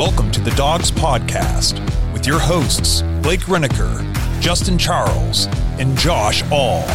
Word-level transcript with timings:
Welcome 0.00 0.30
to 0.30 0.40
the 0.40 0.50
Dawgs 0.52 0.90
Podcast 0.90 1.78
with 2.14 2.26
your 2.26 2.38
hosts, 2.38 3.02
Blake 3.20 3.40
Renaker, 3.40 4.00
Justin 4.40 4.78
Charles, 4.78 5.46
and 5.78 5.94
Josh 5.98 6.42
All. 6.50 6.88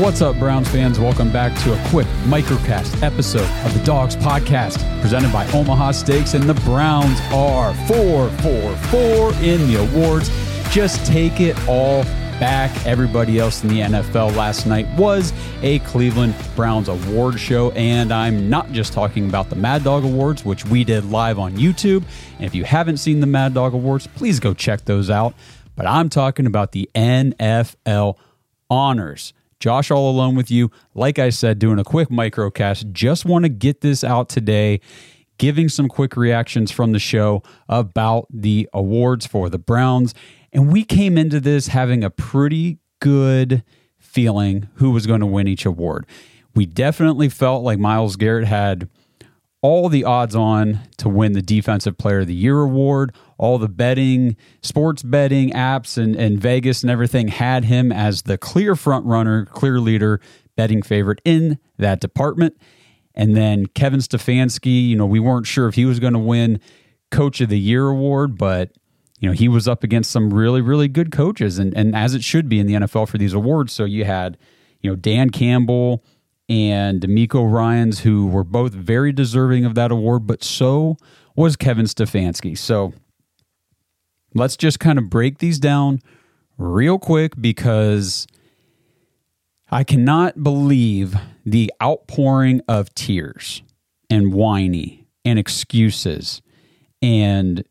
What's 0.00 0.22
up, 0.22 0.38
Browns 0.38 0.66
fans? 0.70 0.98
Welcome 0.98 1.30
back 1.30 1.54
to 1.64 1.74
a 1.74 1.88
quick 1.90 2.06
microcast 2.24 3.02
episode 3.02 3.50
of 3.66 3.74
the 3.74 3.84
Dawgs 3.84 4.16
Podcast, 4.16 4.78
presented 5.02 5.30
by 5.30 5.46
Omaha 5.52 5.90
Steaks. 5.90 6.32
And 6.32 6.44
the 6.44 6.54
Browns 6.54 7.20
are 7.34 7.74
4 7.86 8.30
4 8.30 8.76
4 8.76 9.32
in 9.42 9.66
the 9.68 9.86
awards. 9.92 10.30
Just 10.70 11.04
take 11.04 11.38
it 11.38 11.68
all 11.68 12.02
back. 12.42 12.86
Everybody 12.86 13.38
else 13.38 13.62
in 13.62 13.68
the 13.68 13.78
NFL 13.82 14.34
last 14.34 14.66
night 14.66 14.88
was 14.98 15.32
a 15.62 15.78
Cleveland 15.78 16.34
Browns 16.56 16.88
award 16.88 17.38
show. 17.38 17.70
And 17.70 18.10
I'm 18.10 18.50
not 18.50 18.72
just 18.72 18.92
talking 18.92 19.28
about 19.28 19.48
the 19.48 19.54
Mad 19.54 19.84
Dog 19.84 20.02
Awards, 20.02 20.44
which 20.44 20.64
we 20.64 20.82
did 20.82 21.04
live 21.04 21.38
on 21.38 21.54
YouTube. 21.54 22.02
And 22.38 22.44
if 22.44 22.52
you 22.52 22.64
haven't 22.64 22.96
seen 22.96 23.20
the 23.20 23.28
Mad 23.28 23.54
Dog 23.54 23.74
Awards, 23.74 24.08
please 24.08 24.40
go 24.40 24.54
check 24.54 24.84
those 24.86 25.08
out. 25.08 25.34
But 25.76 25.86
I'm 25.86 26.08
talking 26.08 26.46
about 26.46 26.72
the 26.72 26.90
NFL 26.96 28.16
honors. 28.68 29.32
Josh 29.60 29.92
all 29.92 30.10
alone 30.10 30.34
with 30.34 30.50
you. 30.50 30.72
Like 30.96 31.20
I 31.20 31.30
said, 31.30 31.60
doing 31.60 31.78
a 31.78 31.84
quick 31.84 32.08
microcast. 32.08 32.90
Just 32.90 33.24
want 33.24 33.44
to 33.44 33.50
get 33.50 33.82
this 33.82 34.02
out 34.02 34.28
today, 34.28 34.80
giving 35.38 35.68
some 35.68 35.86
quick 35.86 36.16
reactions 36.16 36.72
from 36.72 36.90
the 36.90 36.98
show 36.98 37.44
about 37.68 38.26
the 38.30 38.68
awards 38.72 39.28
for 39.28 39.48
the 39.48 39.58
Browns. 39.60 40.12
And 40.52 40.72
we 40.72 40.84
came 40.84 41.16
into 41.16 41.40
this 41.40 41.68
having 41.68 42.04
a 42.04 42.10
pretty 42.10 42.78
good 43.00 43.62
feeling 43.98 44.68
who 44.74 44.90
was 44.90 45.06
going 45.06 45.20
to 45.20 45.26
win 45.26 45.48
each 45.48 45.64
award. 45.64 46.06
We 46.54 46.66
definitely 46.66 47.28
felt 47.30 47.64
like 47.64 47.78
Myles 47.78 48.16
Garrett 48.16 48.46
had 48.46 48.88
all 49.62 49.88
the 49.88 50.04
odds 50.04 50.34
on 50.34 50.80
to 50.98 51.08
win 51.08 51.32
the 51.32 51.40
Defensive 51.40 51.96
Player 51.96 52.20
of 52.20 52.26
the 52.26 52.34
Year 52.34 52.60
award. 52.60 53.14
All 53.38 53.58
the 53.58 53.68
betting, 53.68 54.36
sports 54.60 55.02
betting 55.02 55.50
apps, 55.50 55.96
and, 55.96 56.14
and 56.14 56.38
Vegas 56.38 56.82
and 56.82 56.90
everything 56.90 57.28
had 57.28 57.64
him 57.64 57.90
as 57.90 58.22
the 58.22 58.36
clear 58.36 58.76
front 58.76 59.06
runner, 59.06 59.46
clear 59.46 59.80
leader, 59.80 60.20
betting 60.56 60.82
favorite 60.82 61.20
in 61.24 61.58
that 61.78 62.00
department. 62.00 62.56
And 63.14 63.36
then 63.36 63.66
Kevin 63.66 64.00
Stefanski, 64.00 64.88
you 64.88 64.96
know, 64.96 65.06
we 65.06 65.20
weren't 65.20 65.46
sure 65.46 65.68
if 65.68 65.74
he 65.74 65.84
was 65.84 66.00
going 66.00 66.12
to 66.12 66.18
win 66.18 66.60
Coach 67.10 67.40
of 67.40 67.48
the 67.48 67.58
Year 67.58 67.88
award, 67.88 68.36
but 68.36 68.70
you 69.22 69.28
know, 69.28 69.32
he 69.34 69.46
was 69.46 69.68
up 69.68 69.84
against 69.84 70.10
some 70.10 70.34
really, 70.34 70.60
really 70.60 70.88
good 70.88 71.12
coaches, 71.12 71.56
and 71.60 71.72
and 71.76 71.94
as 71.94 72.12
it 72.12 72.24
should 72.24 72.48
be 72.48 72.58
in 72.58 72.66
the 72.66 72.74
NFL 72.74 73.08
for 73.08 73.18
these 73.18 73.32
awards. 73.32 73.72
So 73.72 73.84
you 73.84 74.04
had, 74.04 74.36
you 74.80 74.90
know, 74.90 74.96
Dan 74.96 75.30
Campbell 75.30 76.04
and 76.48 77.00
DeMeco 77.00 77.50
Ryans, 77.50 78.00
who 78.00 78.26
were 78.26 78.42
both 78.42 78.72
very 78.72 79.12
deserving 79.12 79.64
of 79.64 79.76
that 79.76 79.92
award, 79.92 80.26
but 80.26 80.42
so 80.42 80.96
was 81.36 81.54
Kevin 81.54 81.86
Stefanski. 81.86 82.58
So 82.58 82.94
let's 84.34 84.56
just 84.56 84.80
kind 84.80 84.98
of 84.98 85.08
break 85.08 85.38
these 85.38 85.60
down 85.60 86.00
real 86.58 86.98
quick 86.98 87.40
because 87.40 88.26
I 89.70 89.84
cannot 89.84 90.42
believe 90.42 91.14
the 91.46 91.72
outpouring 91.80 92.60
of 92.66 92.92
tears 92.96 93.62
and 94.10 94.34
whiny 94.34 95.06
and 95.24 95.38
excuses 95.38 96.42
and 97.00 97.64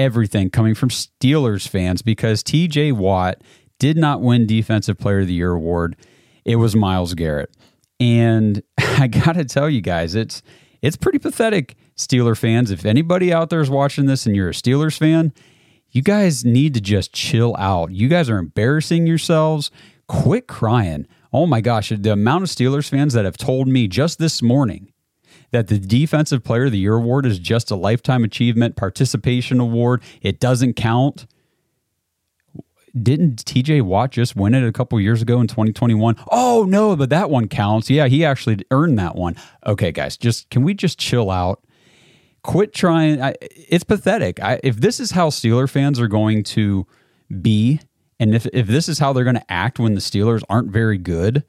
everything 0.00 0.48
coming 0.48 0.74
from 0.74 0.88
Steelers 0.88 1.68
fans 1.68 2.00
because 2.00 2.42
TJ 2.42 2.94
Watt 2.94 3.42
did 3.78 3.98
not 3.98 4.22
win 4.22 4.46
Defensive 4.46 4.98
Player 4.98 5.20
of 5.20 5.26
the 5.26 5.34
Year 5.34 5.52
award. 5.52 5.94
It 6.46 6.56
was 6.56 6.74
Myles 6.74 7.12
Garrett. 7.12 7.54
And 8.00 8.62
I 8.78 9.08
got 9.08 9.34
to 9.34 9.44
tell 9.44 9.68
you 9.68 9.82
guys, 9.82 10.14
it's 10.14 10.42
it's 10.80 10.96
pretty 10.96 11.18
pathetic, 11.18 11.76
Steeler 11.96 12.36
fans. 12.36 12.70
If 12.70 12.86
anybody 12.86 13.30
out 13.30 13.50
there 13.50 13.60
is 13.60 13.68
watching 13.68 14.06
this 14.06 14.24
and 14.24 14.34
you're 14.34 14.48
a 14.48 14.52
Steelers 14.52 14.96
fan, 14.96 15.34
you 15.90 16.00
guys 16.00 16.46
need 16.46 16.72
to 16.72 16.80
just 16.80 17.12
chill 17.12 17.54
out. 17.58 17.92
You 17.92 18.08
guys 18.08 18.30
are 18.30 18.38
embarrassing 18.38 19.06
yourselves. 19.06 19.70
Quit 20.08 20.48
crying. 20.48 21.06
Oh 21.30 21.46
my 21.46 21.60
gosh, 21.60 21.90
the 21.90 22.12
amount 22.12 22.44
of 22.44 22.48
Steelers 22.48 22.88
fans 22.88 23.12
that 23.12 23.26
have 23.26 23.36
told 23.36 23.68
me 23.68 23.86
just 23.86 24.18
this 24.18 24.40
morning 24.40 24.90
that 25.50 25.68
the 25.68 25.78
Defensive 25.78 26.44
Player 26.44 26.66
of 26.66 26.72
the 26.72 26.78
Year 26.78 26.94
award 26.94 27.26
is 27.26 27.38
just 27.38 27.70
a 27.70 27.76
lifetime 27.76 28.24
achievement 28.24 28.76
participation 28.76 29.60
award. 29.60 30.02
It 30.22 30.40
doesn't 30.40 30.74
count. 30.74 31.26
Didn't 33.00 33.44
TJ 33.44 33.82
Watt 33.82 34.10
just 34.10 34.34
win 34.34 34.54
it 34.54 34.66
a 34.66 34.72
couple 34.72 35.00
years 35.00 35.22
ago 35.22 35.40
in 35.40 35.46
2021? 35.46 36.16
Oh, 36.30 36.64
no, 36.68 36.96
but 36.96 37.10
that 37.10 37.30
one 37.30 37.46
counts. 37.46 37.88
Yeah, 37.88 38.08
he 38.08 38.24
actually 38.24 38.64
earned 38.70 38.98
that 38.98 39.14
one. 39.14 39.36
Okay, 39.64 39.92
guys, 39.92 40.16
just 40.16 40.50
can 40.50 40.62
we 40.62 40.74
just 40.74 40.98
chill 40.98 41.30
out? 41.30 41.62
Quit 42.42 42.72
trying. 42.72 43.22
I, 43.22 43.34
it's 43.40 43.84
pathetic. 43.84 44.42
I, 44.42 44.60
if 44.64 44.76
this 44.76 44.98
is 44.98 45.12
how 45.12 45.28
Steeler 45.28 45.68
fans 45.68 46.00
are 46.00 46.08
going 46.08 46.42
to 46.44 46.86
be, 47.40 47.80
and 48.18 48.34
if, 48.34 48.46
if 48.52 48.66
this 48.66 48.88
is 48.88 48.98
how 48.98 49.12
they're 49.12 49.24
going 49.24 49.36
to 49.36 49.52
act 49.52 49.78
when 49.78 49.94
the 49.94 50.00
Steelers 50.00 50.42
aren't 50.48 50.70
very 50.70 50.98
good, 50.98 51.44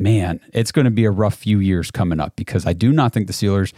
man, 0.00 0.40
it's 0.52 0.72
going 0.72 0.86
to 0.86 0.90
be 0.90 1.04
a 1.04 1.10
rough 1.10 1.34
few 1.34 1.60
years 1.60 1.90
coming 1.90 2.18
up 2.18 2.34
because 2.34 2.66
I 2.66 2.72
do 2.72 2.92
not 2.92 3.12
think 3.12 3.26
the 3.26 3.32
Steelers, 3.32 3.72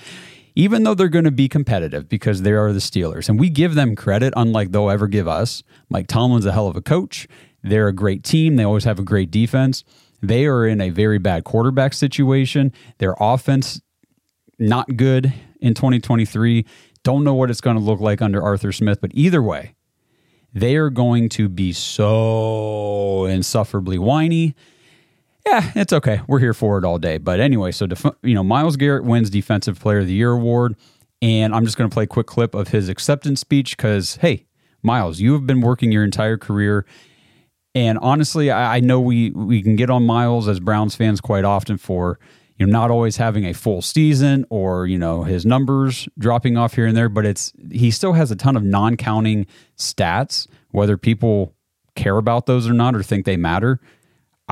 even 0.55 0.85
though 0.85 0.95
they're 0.95 1.09
going 1.09 1.25
to 1.25 1.31
be 1.31 1.49
competitive 1.49 2.09
because 2.09 2.43
they 2.43 2.53
are 2.53 2.73
the 2.73 2.79
Steelers, 2.79 3.29
and 3.29 3.39
we 3.39 3.51
give 3.51 3.75
them 3.75 3.97
credit, 3.97 4.33
unlike 4.37 4.71
they'll 4.71 4.91
ever 4.91 5.09
give 5.09 5.27
us. 5.27 5.63
Mike 5.91 6.07
Tomlin's 6.07 6.47
a 6.47 6.53
hell 6.53 6.69
of 6.69 6.77
a 6.77 6.81
coach. 6.81 7.27
They're 7.63 7.89
a 7.89 7.93
great 7.93 8.23
team. 8.23 8.57
They 8.57 8.65
always 8.65 8.85
have 8.85 8.99
a 8.99 9.05
great 9.05 9.31
defense. 9.31 9.85
They 10.23 10.47
are 10.47 10.67
in 10.67 10.81
a 10.81 10.91
very 10.91 11.19
bad 11.19 11.45
quarterback 11.45 11.93
situation. 11.93 12.73
Their 12.99 13.17
offense, 13.19 13.81
not 14.59 14.97
good 14.97 15.33
in 15.61 15.75
2023. 15.75 16.65
Don't 17.03 17.25
know 17.25 17.35
what 17.35 17.51
it's 17.51 17.61
going 17.61 17.77
to 17.77 17.83
look 17.83 18.01
like 18.01 18.23
under 18.23 18.41
Arthur 18.41 18.71
Smith, 18.71 19.01
but 19.01 19.11
either 19.15 19.43
way, 19.43 19.75
they 20.55 20.77
are 20.77 20.91
going 20.91 21.29
to 21.31 21.49
be 21.49 21.73
so 21.73 23.25
insufferably 23.25 23.99
whiny 23.99 24.55
yeah, 25.47 25.73
it's 25.75 25.93
okay. 25.93 26.21
We're 26.27 26.39
here 26.39 26.55
for 26.55 26.79
it 26.79 26.85
all 26.85 26.99
day. 26.99 27.19
But 27.19 27.41
anyway, 27.41 27.73
so 27.73 27.87
def- 27.87 28.07
you 28.23 28.35
know, 28.35 28.45
Myles 28.45 28.77
Garrett 28.77 29.05
wins 29.05 29.31
Defensive 29.31 29.79
Player 29.81 29.99
of 29.99 30.07
the 30.07 30.13
Year 30.13 30.33
award, 30.33 30.77
and 31.21 31.55
I'm 31.55 31.65
just 31.65 31.77
going 31.77 31.89
to 31.89 31.93
play 31.93 32.05
a 32.05 32.09
quick 32.09 32.27
clip 32.27 32.55
of 32.55 32.69
his 32.69 32.89
acceptance 32.89 33.41
speech 33.41 33.77
because 33.77 34.17
hey, 34.17 34.47
Myles, 34.83 35.21
you 35.21 35.33
have 35.33 35.47
been 35.47 35.61
working 35.61 35.91
your 35.91 36.05
entire 36.05 36.37
career, 36.37 36.87
and 37.75 37.99
honestly, 37.99 38.51
I, 38.51 38.77
I 38.77 38.81
know 38.81 39.01
we 39.01 39.31
we 39.31 39.63
can 39.63 39.77
get 39.77 39.91
on 39.91 40.05
Myles 40.07 40.49
as 40.49 40.61
Browns 40.61 40.95
fans 40.95 41.21
quite 41.21 41.45
often 41.45 41.77
for 41.77 42.21
you 42.57 42.67
know 42.67 42.73
not 42.73 42.91
always 42.91 43.17
having 43.17 43.45
a 43.45 43.53
full 43.53 43.83
season 43.83 44.45
or 44.49 44.87
you 44.87 44.99
know 44.99 45.25
his 45.25 45.45
numbers 45.45 46.09
dropping 46.19 46.57
off 46.57 46.75
here 46.75 46.87
and 46.87 46.97
there, 46.97 47.09
but 47.09 47.27
it's 47.27 47.53
he 47.73 47.91
still 47.91 48.13
has 48.13 48.31
a 48.31 48.37
ton 48.37 48.57
of 48.57 48.63
non-counting 48.63 49.47
stats, 49.77 50.47
whether 50.71 50.97
people 50.97 51.55
care 51.97 52.17
about 52.17 52.47
those 52.47 52.69
or 52.69 52.73
not 52.73 52.95
or 52.95 53.03
think 53.03 53.27
they 53.27 53.37
matter 53.37 53.81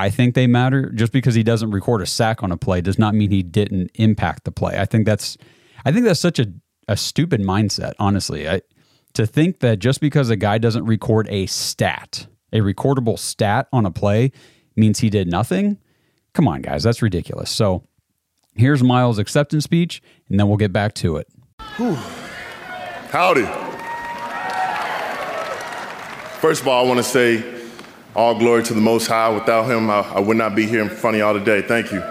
I 0.00 0.08
think 0.08 0.35
they 0.35 0.47
matter. 0.47 0.91
Just 0.91 1.12
because 1.12 1.35
he 1.35 1.43
doesn't 1.43 1.70
record 1.70 2.00
a 2.00 2.06
sack 2.06 2.43
on 2.43 2.50
a 2.50 2.56
play 2.56 2.81
does 2.81 2.99
not 2.99 3.14
mean 3.14 3.31
he 3.31 3.43
didn't 3.43 3.91
impact 3.94 4.44
the 4.44 4.50
play. 4.50 4.79
I 4.79 4.87
think 4.87 5.05
that's 5.05 5.37
I 5.85 5.93
think 5.93 6.06
that's 6.06 6.20
such 6.20 6.38
a, 6.38 6.47
a 6.88 6.97
stupid 6.97 7.43
mindset, 7.43 7.93
honestly. 7.99 8.49
I, 8.49 8.62
to 9.14 9.26
think 9.26 9.61
that 9.61 9.79
just 9.79 10.00
because 10.00 10.31
a 10.31 10.37
guy 10.37 10.56
doesn't 10.56 10.87
record 10.87 11.29
a 11.31 11.44
stat, 11.47 12.26
a 12.52 12.61
recordable 12.61 13.19
stat 13.19 13.69
on 13.73 13.85
a 13.85 13.91
play 13.91 14.32
means 14.75 15.00
he 15.00 15.11
did 15.11 15.29
nothing. 15.29 15.79
Come 16.32 16.49
on, 16.49 16.62
guys, 16.62 16.82
that's 16.82 17.02
ridiculous. 17.02 17.50
So 17.50 17.85
here's 18.55 18.82
Myles' 18.82 19.19
acceptance 19.19 19.64
speech, 19.64 20.00
and 20.31 20.41
then 20.41 20.49
we'll 20.49 20.56
get 20.56 20.73
back 20.73 20.94
to 20.94 21.17
it. 21.17 21.29
Whew. 21.76 21.94
Howdy. 23.11 23.44
First 26.41 26.62
of 26.62 26.69
all, 26.69 26.82
I 26.82 26.88
want 26.88 26.99
to 26.99 27.05
say 27.05 27.60
all 28.15 28.39
glory 28.39 28.62
to 28.65 28.75
the 28.75 28.81
Most 28.81 29.07
High. 29.07 29.29
Without 29.29 29.65
him, 29.65 29.91
I, 29.91 30.01
I 30.01 30.21
would 30.21 30.37
not 30.37 30.55
be 30.55 30.67
here 30.67 30.83
in 30.83 30.89
front 30.89 31.17
of 31.17 31.21
y'all 31.21 31.35
today. 31.35 31.62
Thank 31.62 31.93
you. 31.93 32.03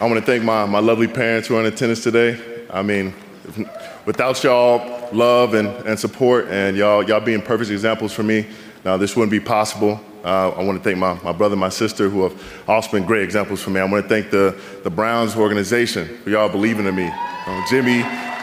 I 0.00 0.06
want 0.06 0.18
to 0.18 0.26
thank 0.26 0.42
my, 0.44 0.66
my 0.66 0.80
lovely 0.80 1.08
parents 1.08 1.48
who 1.48 1.56
are 1.56 1.60
in 1.60 1.66
attendance 1.66 2.02
today. 2.02 2.38
I 2.70 2.82
mean, 2.82 3.14
if, 3.44 4.06
without 4.06 4.42
y'all 4.42 5.08
love 5.12 5.54
and, 5.54 5.68
and 5.86 5.98
support, 5.98 6.48
and 6.48 6.76
y'all 6.76 7.02
y'all 7.02 7.20
being 7.20 7.40
perfect 7.40 7.70
examples 7.70 8.12
for 8.12 8.22
me. 8.22 8.46
Now 8.84 8.96
this 8.96 9.16
wouldn't 9.16 9.30
be 9.30 9.40
possible. 9.40 10.00
Uh, 10.24 10.50
I 10.50 10.62
want 10.62 10.78
to 10.78 10.84
thank 10.84 10.98
my, 10.98 11.14
my 11.22 11.32
brother 11.32 11.54
my 11.54 11.68
sister 11.68 12.08
who 12.08 12.22
have 12.22 12.68
also 12.68 12.90
been 12.92 13.04
great 13.04 13.22
examples 13.22 13.62
for 13.62 13.70
me. 13.70 13.80
I 13.80 13.84
want 13.84 14.04
to 14.04 14.08
thank 14.08 14.30
the, 14.30 14.58
the 14.82 14.90
Browns 14.90 15.36
organization 15.36 16.18
for 16.18 16.30
y'all 16.30 16.48
believing 16.48 16.86
in 16.86 16.94
me. 16.94 17.08
Um, 17.46 17.64
Jimmy, 17.68 18.02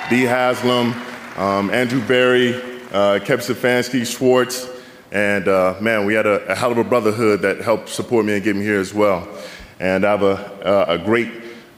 Dee 0.09 0.23
Haslam, 0.23 0.93
um, 1.37 1.69
Andrew 1.71 2.05
Berry, 2.07 2.70
uh, 2.91 3.19
Kevin 3.23 3.45
Stefanski, 3.45 4.05
Schwartz, 4.05 4.69
and 5.11 5.47
uh, 5.47 5.75
man, 5.81 6.05
we 6.05 6.13
had 6.13 6.25
a, 6.25 6.45
a, 6.47 6.55
hell 6.55 6.71
of 6.71 6.77
a 6.77 6.83
brotherhood 6.83 7.41
that 7.41 7.61
helped 7.61 7.89
support 7.89 8.25
me 8.25 8.33
and 8.33 8.43
get 8.43 8.55
me 8.55 8.63
here 8.63 8.79
as 8.79 8.93
well. 8.93 9.27
And 9.79 10.05
I 10.05 10.11
have 10.11 10.23
a, 10.23 10.87
a, 10.89 10.93
a 10.93 10.97
great 10.97 11.31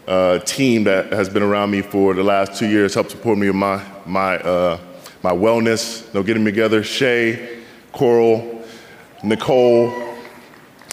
uh, 0.07 0.39
team 0.39 0.83
that 0.83 1.12
has 1.12 1.30
been 1.30 1.44
around 1.44 1.71
me 1.71 1.81
for 1.81 2.13
the 2.13 2.24
last 2.24 2.57
two 2.60 2.68
years, 2.68 2.94
helped 2.94 3.12
support 3.12 3.38
me 3.38 3.48
with 3.48 3.56
my, 3.56 3.83
my, 4.06 4.38
uh, 4.38 4.80
my 5.21 5.31
wellness, 5.31 6.06
you 6.07 6.13
know, 6.13 6.24
getting 6.24 6.44
me 6.44 6.51
together. 6.51 6.83
Shay, 6.83 7.62
Coral, 7.92 8.63
Nicole, 9.24 9.92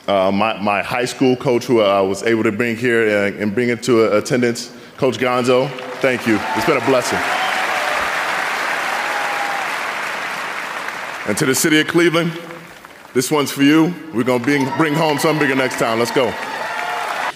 uh, 0.07 0.31
my, 0.31 0.59
my 0.61 0.83
high 0.83 1.05
school 1.05 1.37
coach 1.37 1.65
who 1.65 1.81
I 1.81 2.01
was 2.01 2.23
able 2.23 2.43
to 2.45 2.53
bring 2.53 2.77
here 2.77 3.27
and, 3.27 3.37
and 3.37 3.55
bring 3.55 3.71
into 3.71 4.17
attendance, 4.17 4.75
Coach 4.97 5.19
Gonzo. 5.19 5.69
Thank 6.01 6.27
you. 6.27 6.39
It's 6.57 6.67
been 6.67 6.77
a 6.77 6.87
blessing. 6.87 7.50
And 11.31 11.39
to 11.39 11.47
the 11.47 11.55
city 11.55 11.79
of 11.79 11.87
Cleveland, 11.87 12.37
this 13.15 13.31
one's 13.31 13.53
for 13.53 13.63
you. 13.63 13.95
We're 14.13 14.25
going 14.25 14.43
to 14.43 14.75
bring 14.77 14.95
home 14.95 15.17
something 15.17 15.39
bigger 15.39 15.55
next 15.55 15.79
time. 15.79 16.01
Let's 16.01 16.11
go. 16.11 16.35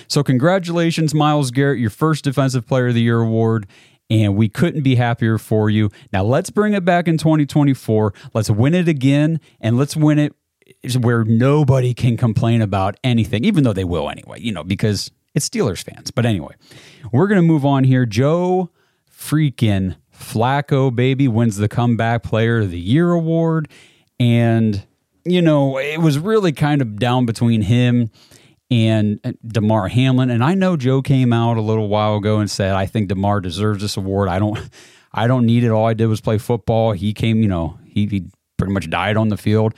So, 0.09 0.25
congratulations, 0.25 1.15
Myles 1.15 1.53
Garrett, 1.53 1.79
your 1.79 1.91
first 1.91 2.25
Defensive 2.25 2.67
Player 2.67 2.89
of 2.89 2.95
the 2.95 3.03
Year 3.03 3.21
award. 3.21 3.69
And 4.11 4.35
we 4.35 4.49
couldn't 4.49 4.83
be 4.83 4.97
happier 4.97 5.39
for 5.39 5.71
you. 5.71 5.91
Now, 6.13 6.25
let's 6.25 6.51
bring 6.51 6.73
it 6.73 6.85
back 6.85 7.07
in 7.07 7.19
2024. 7.19 8.13
Let's 8.35 8.51
win 8.51 8.75
it 8.75 8.89
again, 8.89 9.39
and 9.61 9.79
let's 9.79 9.97
win 9.97 10.19
it 10.19 10.35
where 10.99 11.23
nobody 11.23 11.95
can 11.95 12.17
complain 12.17 12.63
about 12.63 12.97
anything, 13.05 13.45
even 13.45 13.63
though 13.63 13.73
they 13.73 13.85
will 13.85 14.11
anyway, 14.11 14.41
you 14.41 14.51
know, 14.51 14.65
because 14.65 15.13
it's 15.37 15.49
Steelers 15.49 15.85
fans. 15.85 16.11
But 16.11 16.27
anyway, 16.27 16.57
we're 17.13 17.29
going 17.29 17.41
to 17.41 17.47
move 17.47 17.65
on 17.65 17.85
here. 17.85 18.07
Joe 18.07 18.71
freaking 19.09 19.95
Flacco, 20.17 20.95
baby, 20.95 21.29
wins 21.29 21.57
the 21.57 21.69
Comeback 21.69 22.23
Player 22.23 22.59
of 22.59 22.71
the 22.71 22.79
Year 22.79 23.11
award. 23.11 23.69
And, 24.21 24.87
you 25.25 25.43
know, 25.43 25.79
it 25.79 26.01
was 26.01 26.19
really 26.19 26.53
kind 26.53 26.81
of 26.81 26.99
down 26.99 27.27
between 27.27 27.63
him 27.63 28.11
and 28.71 29.21
uh, 29.25 29.33
Damar 29.47 29.89
Hamlin. 29.89 30.31
And 30.31 30.43
I 30.43 30.55
know 30.55 30.77
Joe 30.77 31.03
came 31.03 31.33
out 31.33 31.57
a 31.57 31.61
little 31.61 31.89
while 31.89 32.17
ago 32.17 32.39
and 32.39 32.51
said, 32.51 32.73
I 32.73 32.87
think 32.87 33.09
DeMar 33.09 33.41
deserves 33.41 33.83
this 33.83 33.97
award. 33.97 34.29
I 34.29 34.39
don't 34.39 34.59
I 35.17 35.29
don't 35.29 35.47
need 35.47 35.63
it. 35.63 35.71
All 35.71 35.87
I 35.87 35.95
did 35.95 36.07
was 36.07 36.21
play 36.21 36.39
football. 36.39 36.91
He 36.91 37.15
came, 37.15 37.41
you 37.41 37.47
know, 37.47 37.79
he, 37.87 38.07
he 38.07 38.27
pretty 38.57 38.73
much 38.73 38.91
died 38.91 39.17
on 39.17 39.29
the 39.29 39.37
field 39.37 39.73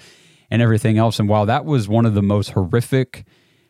and 0.51 0.63
everything 0.63 0.97
else. 0.97 1.19
And 1.21 1.29
while 1.29 1.45
that 1.45 1.67
was 1.67 1.89
one 1.89 2.07
of 2.07 2.15
the 2.15 2.23
most 2.23 2.53
horrific, 2.53 3.27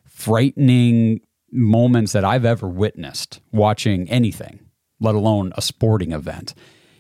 frightening 0.07 1.23
moments 1.51 2.13
that 2.13 2.25
I've 2.25 2.45
ever 2.45 2.69
witnessed 2.69 3.41
watching 3.51 4.09
anything, 4.09 4.61
let 5.01 5.15
alone 5.15 5.53
a 5.57 5.63
sporting 5.63 6.13
event. 6.13 6.55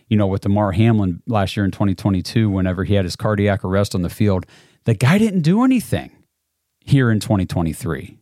You 0.08 0.16
know, 0.16 0.26
with 0.26 0.42
Damar 0.42 0.72
Hamlin 0.72 1.22
last 1.26 1.56
year 1.56 1.64
in 1.64 1.72
2022, 1.72 2.48
whenever 2.48 2.84
he 2.84 2.94
had 2.94 3.04
his 3.04 3.16
cardiac 3.16 3.64
arrest 3.64 3.94
on 3.94 4.02
the 4.02 4.10
field, 4.10 4.46
the 4.84 4.94
guy 4.94 5.18
didn't 5.18 5.42
do 5.42 5.64
anything 5.64 6.10
here 6.80 7.10
in 7.10 7.18
2023. 7.18 8.16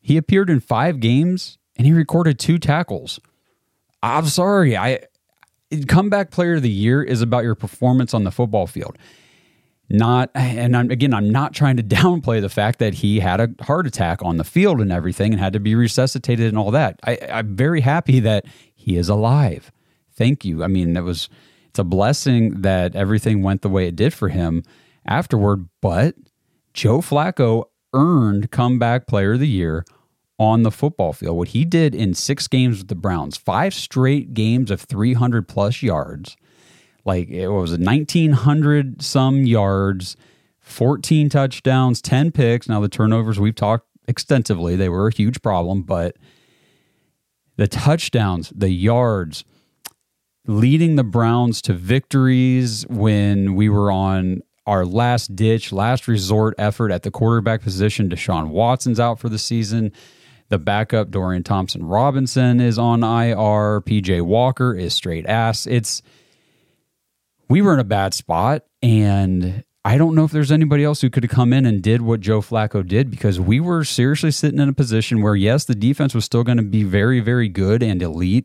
He 0.00 0.16
appeared 0.16 0.50
in 0.50 0.60
five 0.60 1.00
games 1.00 1.58
and 1.76 1.86
he 1.86 1.92
recorded 1.92 2.38
two 2.38 2.58
tackles. 2.58 3.20
I'm 4.02 4.26
sorry, 4.26 4.76
I 4.76 5.00
comeback 5.86 6.30
player 6.30 6.54
of 6.54 6.62
the 6.62 6.70
year 6.70 7.02
is 7.02 7.22
about 7.22 7.44
your 7.44 7.54
performance 7.54 8.14
on 8.14 8.24
the 8.24 8.30
football 8.30 8.66
field. 8.66 8.96
Not 9.90 10.30
and 10.34 10.76
I'm, 10.76 10.90
again, 10.90 11.14
I'm 11.14 11.30
not 11.30 11.54
trying 11.54 11.76
to 11.78 11.82
downplay 11.84 12.40
the 12.40 12.48
fact 12.48 12.78
that 12.80 12.94
he 12.94 13.20
had 13.20 13.40
a 13.40 13.64
heart 13.64 13.86
attack 13.86 14.22
on 14.22 14.36
the 14.36 14.44
field 14.44 14.80
and 14.80 14.92
everything 14.92 15.32
and 15.32 15.40
had 15.40 15.52
to 15.54 15.60
be 15.60 15.74
resuscitated 15.74 16.48
and 16.48 16.58
all 16.58 16.70
that. 16.72 17.00
I, 17.04 17.18
I'm 17.30 17.56
very 17.56 17.80
happy 17.80 18.20
that 18.20 18.44
he 18.88 18.96
is 18.96 19.08
alive. 19.08 19.70
Thank 20.12 20.44
you. 20.44 20.64
I 20.64 20.66
mean, 20.66 20.96
it 20.96 21.02
was 21.02 21.28
it's 21.68 21.78
a 21.78 21.84
blessing 21.84 22.62
that 22.62 22.96
everything 22.96 23.42
went 23.42 23.62
the 23.62 23.68
way 23.68 23.86
it 23.86 23.96
did 23.96 24.14
for 24.14 24.28
him 24.28 24.64
afterward. 25.06 25.68
But 25.80 26.14
Joe 26.72 26.98
Flacco 27.00 27.64
earned 27.94 28.50
comeback 28.50 29.06
player 29.06 29.34
of 29.34 29.40
the 29.40 29.48
year 29.48 29.84
on 30.38 30.62
the 30.62 30.70
football 30.70 31.12
field. 31.12 31.36
What 31.36 31.48
he 31.48 31.64
did 31.64 31.94
in 31.94 32.14
six 32.14 32.48
games 32.48 32.78
with 32.78 32.88
the 32.88 32.94
Browns, 32.94 33.36
five 33.36 33.74
straight 33.74 34.34
games 34.34 34.70
of 34.70 34.80
300 34.80 35.48
plus 35.48 35.82
yards, 35.82 36.36
like 37.04 37.28
it 37.28 37.48
was 37.48 37.78
1900 37.78 39.02
some 39.02 39.44
yards, 39.44 40.16
14 40.60 41.28
touchdowns, 41.28 42.00
10 42.02 42.32
picks. 42.32 42.68
Now, 42.68 42.80
the 42.80 42.88
turnovers 42.88 43.40
we've 43.40 43.54
talked 43.54 43.86
extensively, 44.06 44.76
they 44.76 44.88
were 44.88 45.08
a 45.08 45.14
huge 45.14 45.42
problem, 45.42 45.82
but 45.82 46.16
the 47.58 47.68
touchdowns, 47.68 48.50
the 48.54 48.70
yards, 48.70 49.44
leading 50.46 50.96
the 50.96 51.04
Browns 51.04 51.60
to 51.62 51.74
victories 51.74 52.86
when 52.88 53.54
we 53.54 53.68
were 53.68 53.90
on 53.90 54.40
our 54.64 54.86
last 54.86 55.34
ditch, 55.34 55.72
last 55.72 56.06
resort 56.08 56.54
effort 56.56 56.92
at 56.92 57.02
the 57.02 57.10
quarterback 57.10 57.60
position. 57.60 58.08
Deshaun 58.08 58.48
Watson's 58.48 59.00
out 59.00 59.18
for 59.18 59.28
the 59.28 59.38
season. 59.38 59.92
The 60.50 60.58
backup, 60.58 61.10
Dorian 61.10 61.42
Thompson 61.42 61.84
Robinson, 61.84 62.60
is 62.60 62.78
on 62.78 63.02
IR. 63.02 63.82
PJ 63.82 64.22
Walker 64.22 64.74
is 64.74 64.94
straight 64.94 65.26
ass. 65.26 65.66
It's, 65.66 66.00
we 67.48 67.60
were 67.60 67.74
in 67.74 67.80
a 67.80 67.84
bad 67.84 68.14
spot. 68.14 68.64
And 68.82 69.64
I 69.88 69.96
don't 69.96 70.14
know 70.14 70.24
if 70.24 70.32
there's 70.32 70.52
anybody 70.52 70.84
else 70.84 71.00
who 71.00 71.08
could 71.08 71.22
have 71.22 71.30
come 71.30 71.50
in 71.50 71.64
and 71.64 71.80
did 71.82 72.02
what 72.02 72.20
Joe 72.20 72.42
Flacco 72.42 72.86
did 72.86 73.10
because 73.10 73.40
we 73.40 73.58
were 73.58 73.84
seriously 73.84 74.30
sitting 74.30 74.60
in 74.60 74.68
a 74.68 74.74
position 74.74 75.22
where, 75.22 75.34
yes, 75.34 75.64
the 75.64 75.74
defense 75.74 76.14
was 76.14 76.26
still 76.26 76.44
going 76.44 76.58
to 76.58 76.62
be 76.62 76.82
very, 76.82 77.20
very 77.20 77.48
good 77.48 77.82
and 77.82 78.02
elite. 78.02 78.44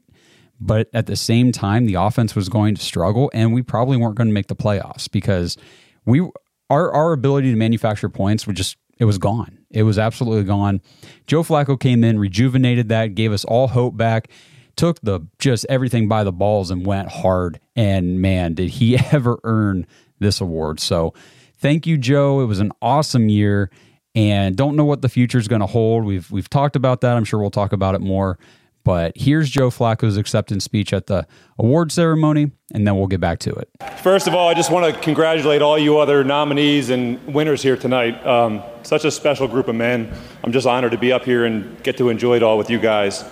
But 0.62 0.88
at 0.94 1.06
the 1.06 1.18
same 1.18 1.52
time, 1.52 1.86
the 1.86 1.96
offense 1.96 2.34
was 2.34 2.48
going 2.48 2.76
to 2.76 2.82
struggle, 2.82 3.30
and 3.34 3.54
we 3.54 3.62
probably 3.62 3.98
weren't 3.98 4.16
going 4.16 4.30
to 4.30 4.34
make 4.34 4.48
the 4.48 4.56
playoffs 4.56 5.12
because 5.12 5.58
we 6.06 6.22
our 6.70 6.90
our 6.94 7.12
ability 7.12 7.52
to 7.52 7.58
manufacture 7.58 8.08
points 8.08 8.48
was 8.48 8.56
just 8.56 8.78
it 8.98 9.04
was 9.04 9.18
gone. 9.18 9.66
It 9.70 9.84
was 9.84 10.00
absolutely 10.00 10.46
gone. 10.46 10.80
Joe 11.28 11.44
Flacco 11.44 11.78
came 11.78 12.06
in, 12.06 12.20
rejuvenated 12.20 12.88
that, 12.88 13.16
gave 13.16 13.34
us 13.34 13.44
all 13.44 13.68
hope 13.68 13.98
back, 13.98 14.30
took 14.78 15.02
the 15.02 15.28
just 15.40 15.66
everything 15.68 16.08
by 16.08 16.24
the 16.24 16.32
balls 16.32 16.72
and 16.72 16.86
went 16.86 17.10
hard. 17.10 17.60
And 17.76 18.22
man, 18.22 18.54
did 18.54 18.70
he 18.70 18.98
ever 19.12 19.40
earn 19.44 19.86
this 20.24 20.42
award. 20.42 20.80
So 20.80 21.14
thank 21.60 21.86
you, 21.86 21.98
Joe. 21.98 22.42
It 22.42 22.46
was 22.46 22.60
an 22.60 22.72
awesome 22.82 23.30
year 23.30 23.70
and 24.16 24.56
don't 24.56 24.76
know 24.76 24.86
what 24.86 25.02
the 25.02 25.10
future 25.10 25.38
is 25.38 25.48
going 25.48 25.62
to 25.62 25.68
hold. 25.68 26.06
We've 26.06 26.30
we've 26.32 26.50
talked 26.50 26.76
about 26.76 27.02
that. 27.02 27.16
I'm 27.16 27.24
sure 27.24 27.40
we'll 27.40 27.52
talk 27.52 27.74
about 27.74 27.96
it 27.96 28.02
more. 28.02 28.38
But 28.84 29.14
here's 29.16 29.50
Joe 29.50 29.70
Flacco's 29.70 30.18
acceptance 30.18 30.66
speech 30.66 30.92
at 30.92 31.08
the 31.08 31.26
award 31.58 31.90
ceremony, 31.92 32.52
and 32.74 32.86
then 32.86 32.98
we'll 32.98 33.08
get 33.08 33.22
back 33.22 33.40
to 33.40 33.52
it. 33.54 33.70
First 34.00 34.28
of 34.28 34.36
all, 34.36 34.50
I 34.50 34.54
just 34.54 34.72
want 34.72 34.94
to 34.94 35.02
congratulate 35.02 35.62
all 35.62 35.80
you 35.80 36.00
other 36.00 36.26
nominees 36.26 36.90
and 36.90 37.34
winners 37.34 37.64
here 37.64 37.78
tonight. 37.78 38.26
Um, 38.28 38.62
such 38.84 39.06
a 39.06 39.12
special 39.12 39.48
group 39.48 39.70
of 39.70 39.76
men. 39.76 40.14
I'm 40.44 40.52
just 40.52 40.68
honored 40.68 40.92
to 40.92 40.98
be 40.98 41.14
up 41.14 41.24
here 41.24 41.46
and 41.46 41.82
get 41.84 41.98
to 41.98 42.10
enjoy 42.10 42.36
it 42.36 42.44
all 42.44 42.58
with 42.58 42.70
you 42.70 42.78
guys. 42.78 43.24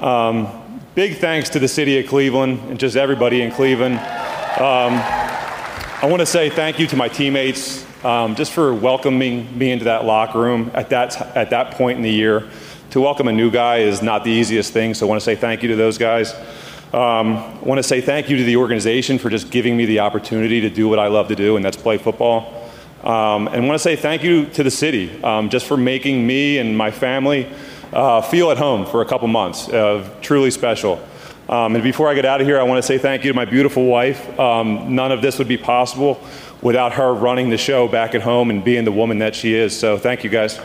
Um, 0.00 0.80
big 0.96 1.18
thanks 1.18 1.50
to 1.50 1.60
the 1.60 1.68
city 1.68 2.00
of 2.00 2.08
Cleveland 2.08 2.58
and 2.68 2.80
just 2.80 2.96
everybody 2.96 3.42
in 3.42 3.52
Cleveland. 3.52 4.00
Um, 4.58 5.35
I 6.02 6.04
want 6.04 6.20
to 6.20 6.26
say 6.26 6.50
thank 6.50 6.78
you 6.78 6.86
to 6.88 6.96
my 6.96 7.08
teammates 7.08 7.82
um, 8.04 8.34
just 8.34 8.52
for 8.52 8.74
welcoming 8.74 9.56
me 9.56 9.70
into 9.70 9.86
that 9.86 10.04
locker 10.04 10.38
room 10.38 10.70
at 10.74 10.90
that, 10.90 11.18
at 11.34 11.48
that 11.50 11.70
point 11.70 11.96
in 11.96 12.02
the 12.02 12.10
year 12.10 12.50
to 12.90 13.00
welcome 13.00 13.28
a 13.28 13.32
new 13.32 13.50
guy 13.50 13.78
is 13.78 14.02
not 14.02 14.22
the 14.22 14.30
easiest 14.30 14.74
thing, 14.74 14.92
so 14.92 15.06
I 15.06 15.08
want 15.08 15.22
to 15.22 15.24
say 15.24 15.36
thank 15.36 15.62
you 15.62 15.70
to 15.70 15.76
those 15.76 15.96
guys. 15.96 16.34
Um, 16.92 17.38
I 17.38 17.60
want 17.62 17.78
to 17.78 17.82
say 17.82 18.02
thank 18.02 18.28
you 18.28 18.36
to 18.36 18.44
the 18.44 18.56
organization 18.56 19.18
for 19.18 19.30
just 19.30 19.50
giving 19.50 19.74
me 19.74 19.86
the 19.86 20.00
opportunity 20.00 20.60
to 20.60 20.68
do 20.68 20.86
what 20.86 20.98
I 20.98 21.06
love 21.06 21.28
to 21.28 21.34
do, 21.34 21.56
and 21.56 21.64
that's 21.64 21.78
play 21.78 21.96
football. 21.96 22.70
Um, 23.02 23.48
and 23.48 23.56
I 23.56 23.60
want 23.60 23.72
to 23.72 23.78
say 23.78 23.96
thank 23.96 24.22
you 24.22 24.44
to 24.50 24.62
the 24.62 24.70
city 24.70 25.22
um, 25.24 25.48
just 25.48 25.64
for 25.64 25.78
making 25.78 26.26
me 26.26 26.58
and 26.58 26.76
my 26.76 26.90
family 26.90 27.50
uh, 27.94 28.20
feel 28.20 28.50
at 28.50 28.58
home 28.58 28.84
for 28.84 29.00
a 29.00 29.06
couple 29.06 29.28
months. 29.28 29.66
Uh, 29.70 30.06
truly 30.20 30.50
special. 30.50 31.02
Um, 31.48 31.74
and 31.76 31.84
before 31.84 32.08
I 32.08 32.14
get 32.14 32.24
out 32.24 32.40
of 32.40 32.46
here, 32.46 32.58
I 32.58 32.64
want 32.64 32.78
to 32.78 32.86
say 32.86 32.98
thank 32.98 33.24
you 33.24 33.32
to 33.32 33.36
my 33.36 33.44
beautiful 33.44 33.86
wife. 33.86 34.38
Um, 34.38 34.94
none 34.94 35.12
of 35.12 35.22
this 35.22 35.38
would 35.38 35.48
be 35.48 35.56
possible 35.56 36.20
without 36.60 36.94
her 36.94 37.14
running 37.14 37.50
the 37.50 37.58
show 37.58 37.86
back 37.86 38.14
at 38.14 38.22
home 38.22 38.50
and 38.50 38.64
being 38.64 38.84
the 38.84 38.92
woman 38.92 39.18
that 39.20 39.34
she 39.34 39.54
is. 39.54 39.78
So 39.78 39.96
thank 39.96 40.24
you 40.24 40.30
guys. 40.30 40.58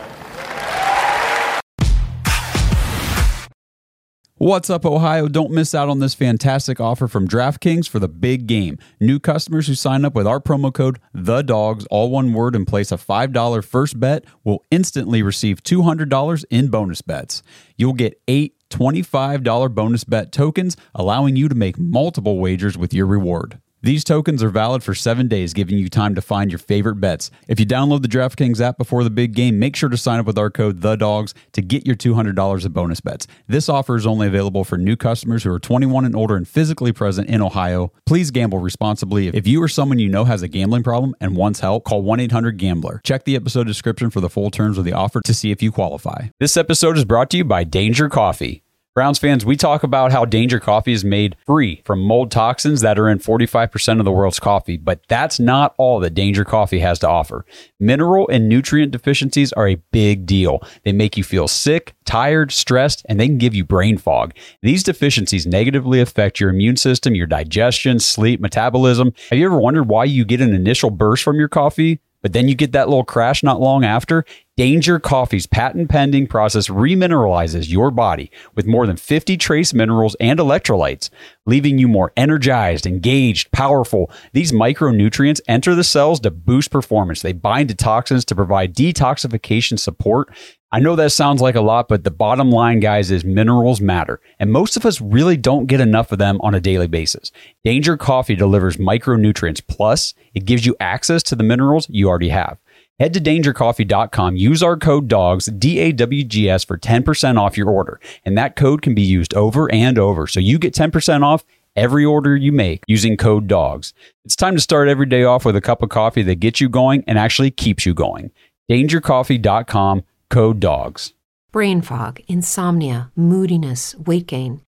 What's 4.42 4.72
up, 4.72 4.88
Ohio? 4.88 5.28
Don't 5.28 5.52
miss 5.52 5.76
out 5.76 5.88
on 5.88 6.00
this 6.00 6.16
fantastic 6.16 6.80
offer 6.80 7.08
from 7.08 7.28
DraftKings 7.28 7.88
for 7.88 8.00
the 8.00 8.08
big 8.08 8.48
game. 8.48 8.80
New 9.00 9.20
customers 9.20 9.68
who 9.68 9.76
sign 9.76 10.04
up 10.04 10.16
with 10.16 10.26
our 10.26 10.40
promo 10.40 10.74
code 10.74 11.00
The 11.14 11.44
Dawgs, 11.44 11.86
all 11.92 12.10
one 12.10 12.34
word, 12.34 12.56
and 12.56 12.66
place 12.66 12.92
a 12.92 12.96
$5 12.96 13.64
first 13.64 14.00
bet 14.00 14.26
will 14.44 14.66
instantly 14.72 15.22
receive 15.22 15.62
$200 15.62 16.44
in 16.50 16.70
bonus 16.70 17.04
bets. 17.04 17.44
You'll 17.78 17.94
get 17.94 18.20
eight 18.28 18.56
$25 18.72 19.76
bonus 19.76 20.04
bet 20.04 20.32
tokens, 20.32 20.76
allowing 20.96 21.36
you 21.36 21.48
to 21.48 21.56
make 21.56 21.78
multiple 21.78 22.40
wagers 22.40 22.78
with 22.78 22.94
your 22.94 23.06
reward. 23.06 23.62
These 23.84 24.04
tokens 24.04 24.44
are 24.44 24.50
valid 24.50 24.84
for 24.84 24.94
seven 24.94 25.28
days, 25.28 25.56
giving 25.56 25.76
you 25.76 25.90
time 25.90 26.14
to 26.14 26.22
find 26.22 26.52
your 26.52 26.60
favorite 26.60 26.98
bets. 26.98 27.32
If 27.48 27.60
you 27.60 27.66
download 27.66 28.04
the 28.04 28.08
DraftKings 28.08 28.62
app 28.62 28.78
before 28.78 29.04
the 29.04 29.10
big 29.10 29.34
game, 29.34 29.58
make 29.58 29.76
sure 29.76 29.90
to 29.90 29.98
sign 29.98 30.20
up 30.20 30.28
with 30.28 30.38
our 30.38 30.52
code 30.52 30.82
THEDAWGS 30.82 31.34
to 31.54 31.62
get 31.64 31.88
your 31.88 31.96
$200 31.96 32.66
of 32.66 32.74
bonus 32.74 33.02
bets. 33.02 33.26
This 33.48 33.70
offer 33.70 33.96
is 33.96 34.06
only 34.06 34.28
available 34.28 34.64
for 34.64 34.78
new 34.78 34.96
customers 34.96 35.44
who 35.44 35.52
are 35.52 35.60
21 35.60 36.06
and 36.06 36.16
older 36.16 36.36
and 36.36 36.48
physically 36.48 36.94
present 36.94 37.28
in 37.28 37.42
Ohio. 37.42 37.92
Please 38.06 38.30
gamble 38.30 38.60
responsibly. 38.60 39.30
If 39.30 39.48
you 39.48 39.64
or 39.64 39.68
someone 39.68 39.98
you 39.98 40.10
know 40.10 40.26
has 40.26 40.44
a 40.44 40.48
gambling 40.48 40.84
problem 40.84 41.16
and 41.20 41.36
wants 41.36 41.62
help, 41.62 41.84
call 41.84 42.04
1 42.04 42.20
800 42.20 42.58
Gambler. 42.58 43.02
Check 43.04 43.24
the 43.24 43.36
episode 43.36 43.66
description 43.66 44.12
for 44.12 44.22
the 44.22 44.30
full 44.30 44.52
terms 44.52 44.78
of 44.78 44.86
the 44.86 44.94
offer 44.94 45.22
to 45.22 45.34
see 45.34 45.50
if 45.50 45.64
you 45.64 45.72
qualify. 45.72 46.28
This 46.40 46.56
episode 46.56 46.98
is 47.00 47.06
brought 47.06 47.32
to 47.32 47.38
you 47.38 47.46
by 47.46 47.64
Danger 47.64 48.10
Coffee. 48.10 48.62
Browns 48.94 49.20
fans, 49.20 49.46
we 49.46 49.56
talk 49.56 49.84
about 49.84 50.12
how 50.12 50.26
Danger 50.26 50.60
Coffee 50.60 50.92
is 50.92 51.06
made 51.06 51.38
free 51.46 51.82
from 51.86 52.02
mold 52.02 52.30
toxins 52.30 52.82
that 52.82 53.00
are 53.00 53.08
in 53.08 53.20
45% 53.20 54.00
of 54.00 54.04
the 54.04 54.12
world's 54.12 54.38
coffee, 54.38 54.76
but 54.76 55.00
that's 55.08 55.40
not 55.40 55.74
all 55.78 56.02
that 56.02 56.14
Danger 56.14 56.44
Coffee 56.44 56.80
has 56.80 57.00
to 57.00 57.08
offer. 57.08 57.46
Mineral 57.80 58.28
and 58.28 58.50
nutrient 58.50 58.92
deficiencies 58.92 59.54
are 59.54 59.70
a 59.70 59.82
big 59.94 60.26
deal. 60.26 60.62
They 60.84 60.92
make 60.92 61.16
you 61.16 61.24
feel 61.24 61.48
sick, 61.48 61.94
tired, 62.04 62.52
stressed, 62.52 63.06
and 63.08 63.18
they 63.18 63.28
can 63.28 63.38
give 63.38 63.56
you 63.56 63.64
brain 63.64 63.98
fog. 63.98 64.34
These 64.62 64.84
deficiencies 64.84 65.48
negatively 65.48 66.02
affect 66.02 66.42
your 66.42 66.50
immune 66.50 66.76
system, 66.76 67.16
your 67.16 67.28
digestion, 67.28 67.98
sleep, 67.98 68.42
metabolism. 68.42 69.14
Have 69.30 69.40
you 69.40 69.46
ever 69.46 69.58
wondered 69.58 69.88
why 69.88 70.04
you 70.04 70.26
get 70.26 70.42
an 70.42 70.54
initial 70.54 70.90
burst 70.90 71.24
from 71.24 71.38
your 71.38 71.48
coffee? 71.48 72.02
But 72.22 72.34
then 72.34 72.48
you 72.48 72.56
get 72.56 72.72
that 72.72 72.90
little 72.90 73.04
crash 73.04 73.44
not 73.44 73.60
long 73.60 73.84
after. 73.84 74.26
Danger 74.58 75.00
Coffee's 75.00 75.48
patent 75.48 75.90
pending 75.90 76.28
process 76.28 76.68
remineralizes 76.68 77.72
your 77.72 77.90
body 77.90 78.30
with 78.54 78.68
more 78.68 78.86
than 78.86 78.98
50 78.98 79.38
trace 79.38 79.74
minerals 79.74 80.16
and 80.20 80.40
electrolytes, 80.40 81.10
leaving 81.46 81.78
you 81.78 81.88
more 81.88 82.12
energized, 82.16 82.86
engaged, 82.86 83.52
powerful. 83.52 84.12
These 84.34 84.52
micronutrients 84.52 85.42
enter 85.48 85.74
the 85.74 85.84
cells 85.84 86.20
to 86.20 86.32
boost 86.32 86.70
performance. 86.70 87.22
They 87.22 87.34
bind 87.34 87.70
to 87.70 87.76
toxins 87.76 88.26
to 88.26 88.36
provide 88.36 88.76
detoxification 88.76 89.80
support 89.80 90.30
I 90.74 90.80
know 90.80 90.96
that 90.96 91.12
sounds 91.12 91.42
like 91.42 91.56
a 91.56 91.62
lot, 91.62 91.90
but 91.90 92.06
the 92.06 92.12
bottom 92.12 92.50
line, 92.50 92.80
guys, 92.80 93.12
is 93.12 93.26
minerals 93.26 93.82
matter. 93.82 94.22
And 94.40 94.54
most 94.54 94.78
of 94.78 94.86
us 94.86 95.02
really 95.02 95.36
don't 95.36 95.66
get 95.66 95.82
enough 95.82 96.14
of 96.14 96.18
them 96.18 96.40
on 96.42 96.56
a 96.56 96.62
daily 96.62 96.88
basis. 96.88 97.30
Danger 97.66 97.98
Coffee 97.98 98.36
delivers 98.36 98.78
micronutrients. 98.78 99.62
Plus, 99.68 100.14
it 100.34 100.46
gives 100.46 100.66
you 100.66 100.78
access 100.80 101.24
to 101.24 101.36
the 101.36 101.44
minerals 101.44 101.88
you 101.90 102.08
already 102.08 102.30
have. 102.30 102.58
Head 103.02 103.14
to 103.16 103.20
dangercoffee.com, 103.20 104.36
use 104.38 104.64
our 104.64 104.78
code 104.78 105.10
DAWGS, 105.10 105.60
D 105.60 105.80
A 105.80 105.92
W 105.92 106.24
G 106.24 106.50
S, 106.50 106.64
for 106.64 106.78
10% 106.78 107.38
off 107.38 107.58
your 107.58 107.70
order. 107.70 108.00
And 108.24 108.38
that 108.38 108.56
code 108.56 108.82
can 108.82 108.94
be 108.94 109.02
used 109.02 109.34
over 109.34 109.70
and 109.74 109.98
over. 109.98 110.26
So 110.28 110.40
you 110.40 110.58
get 110.58 110.74
10% 110.74 111.24
off 111.24 111.44
every 111.76 112.06
order 112.06 112.38
you 112.38 112.52
make 112.52 112.84
using 112.88 113.18
code 113.18 113.48
DAWGS. 113.48 113.94
It's 114.24 114.36
time 114.36 114.56
to 114.56 114.62
start 114.62 114.88
every 114.88 115.08
day 115.08 115.24
off 115.24 115.44
with 115.44 115.56
a 115.56 115.62
cup 115.62 115.82
of 115.82 115.90
coffee 115.90 116.22
that 116.22 116.36
gets 116.36 116.62
you 116.62 116.70
going 116.70 117.04
and 117.08 117.18
actually 117.18 117.52
keeps 117.52 117.86
you 117.86 117.94
going. 117.94 118.32
dangercoffee.com 118.70 120.04
code 120.32 120.62
dawgs. 120.62 121.14
Brain 121.52 121.82
fog, 121.82 122.22
insomnia, 122.28 123.12
moodiness, 123.18 123.96
weight 123.96 124.28
gain. 124.28 124.62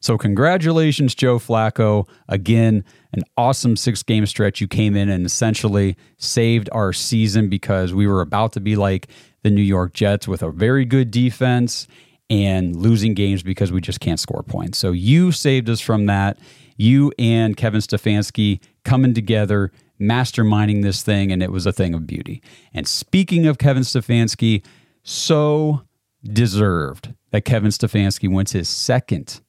So, 0.00 0.16
congratulations, 0.16 1.14
Joe 1.14 1.38
Flacco. 1.38 2.08
Again, 2.28 2.84
an 3.12 3.22
awesome 3.36 3.76
six 3.76 4.02
game 4.02 4.26
stretch. 4.26 4.60
You 4.60 4.68
came 4.68 4.96
in 4.96 5.08
and 5.08 5.26
essentially 5.26 5.96
saved 6.18 6.68
our 6.72 6.92
season 6.92 7.48
because 7.48 7.92
we 7.92 8.06
were 8.06 8.20
about 8.20 8.52
to 8.52 8.60
be 8.60 8.76
like 8.76 9.08
the 9.42 9.50
New 9.50 9.62
York 9.62 9.92
Jets 9.94 10.28
with 10.28 10.42
a 10.42 10.50
very 10.50 10.84
good 10.84 11.10
defense 11.10 11.88
and 12.30 12.76
losing 12.76 13.14
games 13.14 13.42
because 13.42 13.72
we 13.72 13.80
just 13.80 14.00
can't 14.00 14.20
score 14.20 14.42
points. 14.42 14.78
So, 14.78 14.92
you 14.92 15.32
saved 15.32 15.68
us 15.68 15.80
from 15.80 16.06
that. 16.06 16.38
You 16.76 17.12
and 17.18 17.56
Kevin 17.56 17.80
Stefanski 17.80 18.60
coming 18.84 19.14
together, 19.14 19.72
masterminding 20.00 20.82
this 20.82 21.02
thing, 21.02 21.32
and 21.32 21.42
it 21.42 21.50
was 21.50 21.66
a 21.66 21.72
thing 21.72 21.92
of 21.92 22.06
beauty. 22.06 22.40
And 22.72 22.86
speaking 22.86 23.46
of 23.46 23.58
Kevin 23.58 23.82
Stefanski, 23.82 24.64
so 25.02 25.82
deserved 26.22 27.14
that 27.30 27.44
Kevin 27.44 27.70
Stefanski 27.70 28.32
wins 28.32 28.52
his 28.52 28.68
second 28.68 29.40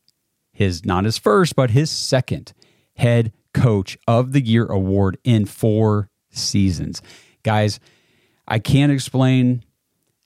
his 0.59 0.83
not 0.83 1.05
his 1.05 1.17
first, 1.17 1.55
but 1.55 1.69
his 1.69 1.89
second 1.89 2.51
head 2.97 3.31
coach 3.53 3.97
of 4.09 4.33
the 4.33 4.41
year 4.41 4.65
award 4.65 5.17
in 5.23 5.45
four 5.45 6.09
seasons. 6.31 7.01
Guys, 7.43 7.79
I 8.45 8.59
can't 8.59 8.91
explain 8.91 9.63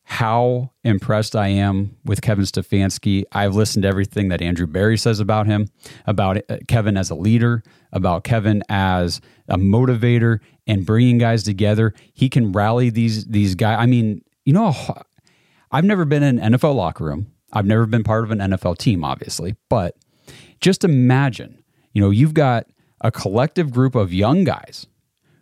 how 0.06 0.72
impressed 0.84 1.36
I 1.36 1.50
am 1.50 1.98
with 2.04 2.24
Kevin 2.24 2.46
Stefanski. 2.46 3.26
I've 3.32 3.54
listened 3.54 3.84
to 3.84 3.90
everything 3.90 4.30
that 4.30 4.42
Andrew 4.42 4.66
Berry 4.66 4.98
says 4.98 5.20
about 5.20 5.46
him, 5.46 5.68
about 6.08 6.38
uh, 6.50 6.58
Kevin 6.68 6.98
as 6.98 7.12
a 7.12 7.16
leader, 7.16 7.62
about 7.92 8.24
Kevin 8.24 8.64
as 8.70 9.22
a 9.48 9.60
motivator 9.60 10.40
and 10.66 10.84
bringing 10.84 11.20
guys 11.20 11.44
together. 11.44 11.94
He 12.12 12.28
can 12.28 12.54
rally 12.54 12.90
these 12.90 13.26
these 13.26 13.54
guys. 13.54 13.78
I 13.80 13.86
mean, 13.86 14.24
you 14.46 14.54
know, 14.54 14.76
I've 15.72 15.86
never 15.86 16.06
been 16.06 16.24
in 16.24 16.40
an 16.40 16.54
NFL 16.54 16.74
locker 16.74 17.04
room. 17.04 17.28
I've 17.54 17.68
never 17.68 17.86
been 17.86 18.04
part 18.04 18.24
of 18.24 18.32
an 18.32 18.40
NFL 18.40 18.80
team, 18.80 19.04
obviously, 19.04 19.56
but 19.70 19.96
just 20.62 20.84
imagine, 20.84 21.64
you 21.94 22.02
know, 22.02 22.10
you've 22.10 22.34
got 22.34 22.68
a 23.02 23.12
collective 23.12 23.72
group 23.72 23.96
of 23.96 24.14
young 24.14 24.44
guys 24.44 24.88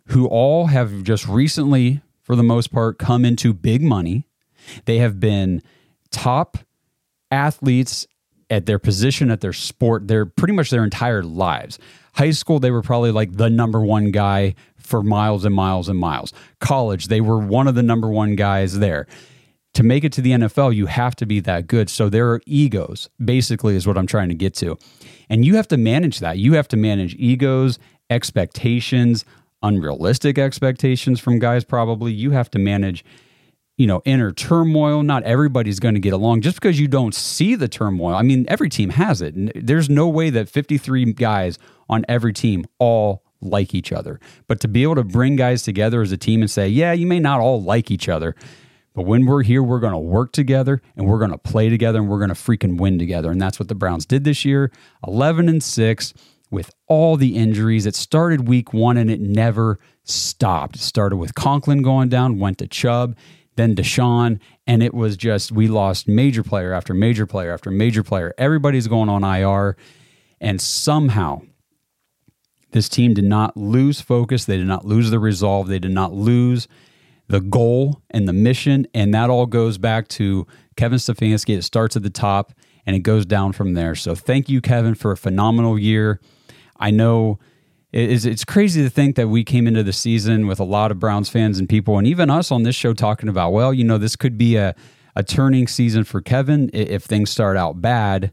who 0.06 0.26
all 0.26 0.66
have 0.66 1.02
just 1.02 1.26
recently, 1.28 2.00
for 2.22 2.36
the 2.36 2.42
most 2.42 2.72
part, 2.72 2.98
come 2.98 3.24
into 3.24 3.52
big 3.52 3.82
money. 3.82 4.26
They 4.84 4.98
have 4.98 5.20
been 5.20 5.62
top 6.10 6.58
athletes 7.30 8.06
at 8.50 8.66
their 8.66 8.78
position, 8.78 9.30
at 9.30 9.40
their 9.40 9.52
sport, 9.52 10.08
their 10.08 10.26
pretty 10.26 10.52
much 10.52 10.70
their 10.70 10.84
entire 10.84 11.22
lives. 11.22 11.78
High 12.14 12.32
school, 12.32 12.58
they 12.58 12.70
were 12.70 12.82
probably 12.82 13.10
like 13.10 13.36
the 13.36 13.48
number 13.48 13.80
one 13.80 14.10
guy 14.10 14.54
for 14.76 15.02
miles 15.02 15.44
and 15.44 15.54
miles 15.54 15.88
and 15.88 15.98
miles. 15.98 16.32
College, 16.60 17.06
they 17.06 17.20
were 17.20 17.38
one 17.38 17.66
of 17.66 17.74
the 17.74 17.82
number 17.82 18.08
one 18.08 18.36
guys 18.36 18.78
there 18.78 19.06
to 19.74 19.82
make 19.82 20.04
it 20.04 20.12
to 20.12 20.20
the 20.20 20.32
NFL, 20.32 20.74
you 20.74 20.86
have 20.86 21.16
to 21.16 21.26
be 21.26 21.40
that 21.40 21.66
good. 21.66 21.88
So 21.88 22.08
there 22.08 22.30
are 22.30 22.40
egos, 22.46 23.08
basically, 23.24 23.74
is 23.74 23.86
what 23.86 23.96
I'm 23.96 24.06
trying 24.06 24.28
to 24.28 24.34
get 24.34 24.54
to. 24.56 24.78
And 25.30 25.44
you 25.44 25.56
have 25.56 25.68
to 25.68 25.76
manage 25.76 26.18
that. 26.20 26.38
You 26.38 26.54
have 26.54 26.68
to 26.68 26.76
manage 26.76 27.14
egos, 27.14 27.78
expectations, 28.10 29.24
unrealistic 29.62 30.38
expectations 30.38 31.20
from 31.20 31.38
guys, 31.38 31.64
probably. 31.64 32.12
You 32.12 32.32
have 32.32 32.50
to 32.50 32.58
manage, 32.58 33.02
you 33.78 33.86
know, 33.86 34.02
inner 34.04 34.30
turmoil. 34.32 35.02
Not 35.02 35.22
everybody's 35.22 35.80
going 35.80 35.94
to 35.94 36.00
get 36.00 36.12
along 36.12 36.42
just 36.42 36.56
because 36.56 36.78
you 36.78 36.88
don't 36.88 37.14
see 37.14 37.54
the 37.54 37.68
turmoil. 37.68 38.14
I 38.14 38.22
mean, 38.22 38.44
every 38.48 38.68
team 38.68 38.90
has 38.90 39.22
it. 39.22 39.34
There's 39.54 39.88
no 39.88 40.06
way 40.06 40.28
that 40.30 40.50
53 40.50 41.12
guys 41.14 41.58
on 41.88 42.04
every 42.08 42.34
team 42.34 42.66
all 42.78 43.22
like 43.40 43.74
each 43.74 43.90
other. 43.90 44.20
But 44.48 44.60
to 44.60 44.68
be 44.68 44.82
able 44.82 44.96
to 44.96 45.04
bring 45.04 45.36
guys 45.36 45.62
together 45.62 46.02
as 46.02 46.12
a 46.12 46.16
team 46.18 46.42
and 46.42 46.50
say, 46.50 46.68
yeah, 46.68 46.92
you 46.92 47.06
may 47.06 47.18
not 47.18 47.40
all 47.40 47.62
like 47.62 47.90
each 47.90 48.08
other 48.08 48.36
but 48.94 49.02
when 49.02 49.26
we're 49.26 49.42
here, 49.42 49.62
we're 49.62 49.80
going 49.80 49.92
to 49.92 49.98
work 49.98 50.32
together 50.32 50.82
and 50.96 51.06
we're 51.06 51.18
going 51.18 51.30
to 51.30 51.38
play 51.38 51.68
together 51.68 51.98
and 51.98 52.08
we're 52.08 52.18
going 52.18 52.28
to 52.28 52.34
freaking 52.34 52.78
win 52.78 52.98
together. 52.98 53.30
And 53.30 53.40
that's 53.40 53.58
what 53.58 53.68
the 53.68 53.74
Browns 53.74 54.06
did 54.06 54.24
this 54.24 54.44
year 54.44 54.70
11 55.06 55.48
and 55.48 55.62
6 55.62 56.14
with 56.50 56.70
all 56.86 57.16
the 57.16 57.36
injuries. 57.36 57.86
It 57.86 57.94
started 57.94 58.46
week 58.46 58.74
one 58.74 58.96
and 58.96 59.10
it 59.10 59.20
never 59.20 59.78
stopped. 60.04 60.76
It 60.76 60.82
started 60.82 61.16
with 61.16 61.34
Conklin 61.34 61.82
going 61.82 62.10
down, 62.10 62.38
went 62.38 62.58
to 62.58 62.66
Chubb, 62.66 63.16
then 63.56 63.74
Deshaun, 63.74 64.38
and 64.66 64.82
it 64.82 64.94
was 64.94 65.16
just 65.16 65.52
we 65.52 65.68
lost 65.68 66.06
major 66.06 66.42
player 66.42 66.72
after 66.72 66.92
major 66.94 67.26
player 67.26 67.52
after 67.52 67.70
major 67.70 68.02
player. 68.02 68.34
Everybody's 68.36 68.88
going 68.88 69.08
on 69.08 69.24
IR. 69.24 69.76
And 70.40 70.60
somehow, 70.60 71.42
this 72.72 72.88
team 72.88 73.14
did 73.14 73.24
not 73.24 73.56
lose 73.56 74.00
focus. 74.00 74.44
They 74.44 74.56
did 74.56 74.66
not 74.66 74.84
lose 74.84 75.10
the 75.10 75.20
resolve. 75.20 75.68
They 75.68 75.78
did 75.78 75.92
not 75.92 76.12
lose 76.12 76.66
the 77.32 77.40
goal 77.40 78.02
and 78.10 78.28
the 78.28 78.32
mission. 78.32 78.86
And 78.92 79.14
that 79.14 79.30
all 79.30 79.46
goes 79.46 79.78
back 79.78 80.06
to 80.08 80.46
Kevin 80.76 80.98
Stefanski. 80.98 81.56
It 81.56 81.62
starts 81.62 81.96
at 81.96 82.02
the 82.02 82.10
top 82.10 82.52
and 82.84 82.94
it 82.94 82.98
goes 83.00 83.24
down 83.24 83.52
from 83.52 83.72
there. 83.72 83.94
So 83.94 84.14
thank 84.14 84.50
you, 84.50 84.60
Kevin, 84.60 84.94
for 84.94 85.12
a 85.12 85.16
phenomenal 85.16 85.78
year. 85.78 86.20
I 86.78 86.90
know 86.90 87.38
it's, 87.90 88.44
crazy 88.44 88.82
to 88.82 88.90
think 88.90 89.16
that 89.16 89.28
we 89.28 89.44
came 89.44 89.66
into 89.66 89.82
the 89.82 89.94
season 89.94 90.46
with 90.46 90.60
a 90.60 90.64
lot 90.64 90.90
of 90.90 90.98
Browns 90.98 91.30
fans 91.30 91.58
and 91.58 91.66
people, 91.68 91.96
and 91.96 92.06
even 92.06 92.28
us 92.28 92.50
on 92.50 92.64
this 92.64 92.76
show 92.76 92.92
talking 92.92 93.30
about, 93.30 93.52
well, 93.52 93.72
you 93.72 93.84
know, 93.84 93.96
this 93.96 94.14
could 94.14 94.36
be 94.36 94.56
a, 94.56 94.74
a 95.16 95.22
turning 95.22 95.66
season 95.66 96.04
for 96.04 96.20
Kevin 96.20 96.68
if 96.74 97.04
things 97.04 97.30
start 97.30 97.56
out 97.56 97.80
bad. 97.80 98.30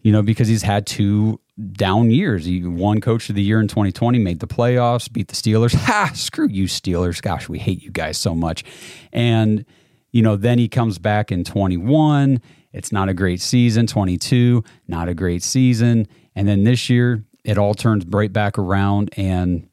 You 0.00 0.12
know, 0.12 0.22
because 0.22 0.48
he's 0.48 0.62
had 0.62 0.86
two 0.86 1.40
down 1.72 2.10
years. 2.10 2.44
He 2.44 2.62
won 2.62 3.00
coach 3.00 3.28
of 3.28 3.34
the 3.34 3.42
year 3.42 3.60
in 3.60 3.68
2020, 3.68 4.18
made 4.18 4.40
the 4.40 4.46
playoffs, 4.46 5.10
beat 5.10 5.28
the 5.28 5.34
Steelers. 5.34 5.74
Ha, 5.86 6.10
screw 6.14 6.48
you, 6.48 6.64
Steelers. 6.64 7.22
Gosh, 7.22 7.48
we 7.48 7.58
hate 7.58 7.82
you 7.82 7.90
guys 7.90 8.18
so 8.18 8.34
much. 8.34 8.64
And, 9.12 9.64
you 10.10 10.22
know, 10.22 10.36
then 10.36 10.58
he 10.58 10.68
comes 10.68 10.98
back 10.98 11.32
in 11.32 11.44
21. 11.44 12.40
It's 12.72 12.92
not 12.92 13.08
a 13.08 13.14
great 13.14 13.40
season. 13.40 13.86
22, 13.86 14.62
not 14.86 15.08
a 15.08 15.14
great 15.14 15.42
season. 15.42 16.06
And 16.34 16.46
then 16.46 16.64
this 16.64 16.90
year, 16.90 17.24
it 17.44 17.56
all 17.56 17.74
turns 17.74 18.04
right 18.06 18.32
back 18.32 18.58
around 18.58 19.10
and 19.16 19.68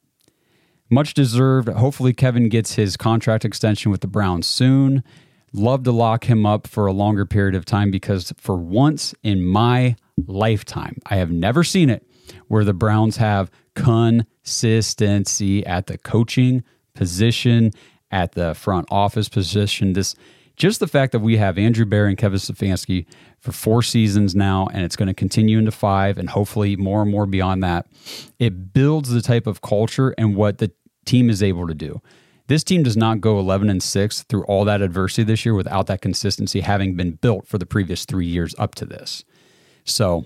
much 0.89 1.13
deserved. 1.13 1.68
Hopefully, 1.68 2.13
Kevin 2.13 2.48
gets 2.48 2.75
his 2.75 2.96
contract 2.96 3.44
extension 3.44 3.92
with 3.92 4.01
the 4.01 4.08
Browns 4.08 4.48
soon. 4.48 5.03
Love 5.51 5.84
to 5.84 5.92
lock 5.92 6.25
him 6.25 6.46
up 6.46 6.65
for 6.68 6.88
a 6.88 6.94
longer 6.94 7.25
period 7.25 7.56
of 7.56 7.65
time 7.65 7.92
because 7.92 8.32
for 8.38 8.56
once 8.56 9.13
in 9.24 9.44
my 9.44 9.96
lifetime, 10.27 11.00
I 11.05 11.15
have 11.17 11.32
never 11.32 11.63
seen 11.63 11.89
it 11.89 12.05
where 12.48 12.63
the 12.63 12.74
Browns 12.74 13.17
have 13.17 13.51
consistency 13.75 15.65
at 15.65 15.88
the 15.88 15.98
coaching 15.98 16.63
position, 16.93 17.72
at 18.12 18.34
the 18.34 18.53
front 18.53 18.88
office 18.91 19.27
position. 19.29 19.93
This 19.93 20.15
just 20.55 20.79
the 20.79 20.88
fact 20.88 21.12
that 21.13 21.20
we 21.20 21.38
have 21.38 21.58
Andrew 21.58 21.86
Berry 21.86 22.10
and 22.10 22.17
Kevin 22.17 22.38
Stefanski 22.38 23.08
for 23.39 23.51
four 23.51 23.82
seasons 23.82 24.36
now, 24.36 24.67
and 24.72 24.84
it's 24.84 24.96
going 24.96 25.08
to 25.08 25.13
continue 25.13 25.58
into 25.58 25.72
five, 25.72 26.20
and 26.20 26.29
hopefully 26.29 26.75
more 26.75 27.01
and 27.01 27.10
more 27.10 27.25
beyond 27.25 27.63
that. 27.63 27.88
It 28.38 28.72
builds 28.72 29.10
the 29.10 29.22
type 29.22 29.48
of 29.48 29.62
culture 29.62 30.13
and 30.17 30.36
what 30.36 30.60
the 30.60 30.72
team 31.05 31.29
is 31.29 31.41
able 31.41 31.67
to 31.67 31.74
do. 31.74 32.01
This 32.48 32.63
team 32.63 32.84
does 32.84 32.98
not 32.98 33.20
go 33.22 33.39
11 33.39 33.70
and 33.70 33.82
6 33.82 34.24
through 34.24 34.43
all 34.43 34.65
that 34.65 34.82
adversity 34.82 35.24
this 35.24 35.46
year 35.46 35.55
without 35.55 35.88
that 35.88 36.01
consistency 36.01 36.60
having 36.60 36.96
been 36.96 37.13
built 37.13 37.48
for 37.48 37.58
the 37.58 37.65
previous 37.65 38.05
three 38.05 38.27
years 38.27 38.53
up 38.60 38.75
to 38.75 38.86
this. 38.86 39.24
So, 39.85 40.25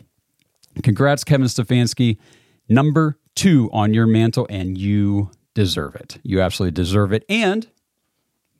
congrats, 0.83 1.23
Kevin 1.23 1.47
Stefanski. 1.47 2.17
Number 2.69 3.17
two 3.35 3.69
on 3.71 3.93
your 3.93 4.07
mantle, 4.07 4.47
and 4.49 4.77
you 4.77 5.31
deserve 5.53 5.95
it. 5.95 6.19
You 6.23 6.41
absolutely 6.41 6.73
deserve 6.73 7.13
it. 7.13 7.23
And 7.29 7.67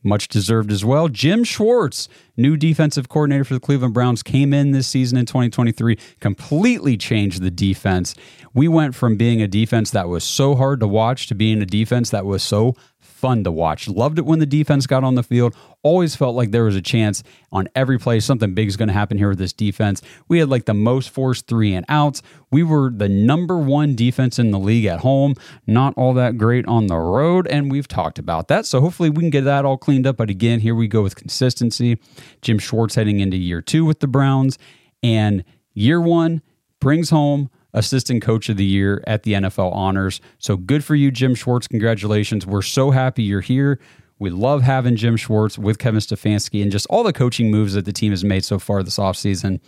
much 0.04 0.28
deserved 0.28 0.72
as 0.72 0.86
well. 0.86 1.08
Jim 1.08 1.44
Schwartz, 1.44 2.08
new 2.38 2.56
defensive 2.56 3.10
coordinator 3.10 3.44
for 3.44 3.54
the 3.54 3.60
Cleveland 3.60 3.94
Browns, 3.94 4.24
came 4.24 4.54
in 4.54 4.72
this 4.72 4.88
season 4.88 5.18
in 5.18 5.26
2023, 5.26 5.98
completely 6.20 6.98
changed 6.98 7.42
the 7.42 7.52
defense. 7.52 8.16
We 8.54 8.68
went 8.68 8.96
from 8.96 9.18
being 9.18 9.42
a 9.42 9.48
defense 9.48 9.92
that 9.92 10.08
was 10.08 10.24
so 10.24 10.56
hard 10.56 10.80
to 10.80 10.88
watch 10.88 11.28
to 11.28 11.36
being 11.36 11.62
a 11.62 11.66
defense 11.66 12.10
that 12.12 12.26
was 12.26 12.42
so 12.42 12.76
fun 13.18 13.44
to 13.44 13.52
watch. 13.52 13.88
Loved 13.88 14.20
it 14.20 14.26
when 14.26 14.40
the 14.40 14.46
defense 14.46 14.86
got 14.86 15.04
on 15.04 15.16
the 15.16 15.24
field. 15.24 15.56
Always 15.82 16.16
felt 16.16 16.36
like 16.36 16.52
there 16.52 16.64
was 16.64 16.76
a 16.76 16.82
chance 16.82 17.24
on 17.52 17.68
every 17.76 17.98
play 17.98 18.20
something 18.20 18.54
big 18.54 18.68
is 18.68 18.78
going 18.78 18.88
to 18.88 18.94
happen 18.94 19.18
here 19.18 19.30
with 19.30 19.40
this 19.40 19.54
defense. 19.54 20.02
We 20.28 20.40
had 20.40 20.50
like 20.50 20.66
the 20.66 20.74
most 20.74 21.10
forced 21.10 21.48
three 21.48 21.74
and 21.74 21.86
outs. 21.90 22.22
We 22.52 22.64
were 22.64 22.92
the 22.92 23.10
number 23.10 23.58
one 23.58 23.96
defense 23.96 24.38
in 24.38 24.52
the 24.52 24.60
league 24.60 24.86
at 24.86 25.00
home. 25.00 25.34
Not 25.66 25.96
all 25.98 26.14
that 26.14 26.38
great 26.38 26.68
on 26.68 26.88
the 26.88 26.98
road, 26.98 27.48
and 27.48 27.72
we've 27.72 27.88
talked 27.88 28.20
about 28.20 28.48
that. 28.50 28.66
So 28.66 28.82
hopefully 28.82 29.10
we 29.10 29.24
can 29.24 29.30
get 29.30 29.46
that 29.46 29.66
all 29.66 29.78
cleaned 29.78 30.06
up. 30.06 30.18
But 30.18 30.30
again, 30.30 30.60
here 30.60 30.76
we 30.76 30.88
go 30.88 31.02
with 31.02 31.16
consistency. 31.16 31.98
Jim 32.42 32.60
Schwartz 32.60 32.96
heading 32.96 33.20
into 33.20 33.38
year 33.38 33.62
two 33.62 33.84
with 33.84 34.00
the 34.00 34.08
Browns, 34.08 34.58
and 35.02 35.44
year 35.74 36.00
one 36.00 36.42
brings 36.80 37.10
home 37.10 37.50
assistant 37.78 38.22
coach 38.22 38.50
of 38.50 38.58
the 38.58 38.66
year 38.66 39.04
at 39.08 39.24
the 39.24 39.34
NFL 39.34 39.74
honors. 39.74 40.20
So 40.40 40.58
good 40.58 40.84
for 40.84 40.96
you, 40.96 41.12
Jim 41.12 41.36
Schwartz. 41.36 41.68
Congratulations. 41.68 42.46
We're 42.46 42.62
so 42.62 42.92
happy 42.92 43.24
you're 43.24 43.42
here. 43.42 43.80
We 44.20 44.32
love 44.32 44.64
having 44.64 44.96
Jim 44.96 45.16
Schwartz 45.16 45.58
with 45.58 45.78
Kevin 45.78 46.00
Stefanski 46.00 46.64
and 46.64 46.72
just 46.72 46.88
all 46.88 47.04
the 47.04 47.14
coaching 47.14 47.52
moves 47.52 47.74
that 47.74 47.86
the 47.86 47.94
team 47.94 48.12
has 48.12 48.24
made 48.24 48.44
so 48.44 48.58
far 48.58 48.82
this 48.82 48.98
offseason. 48.98 49.60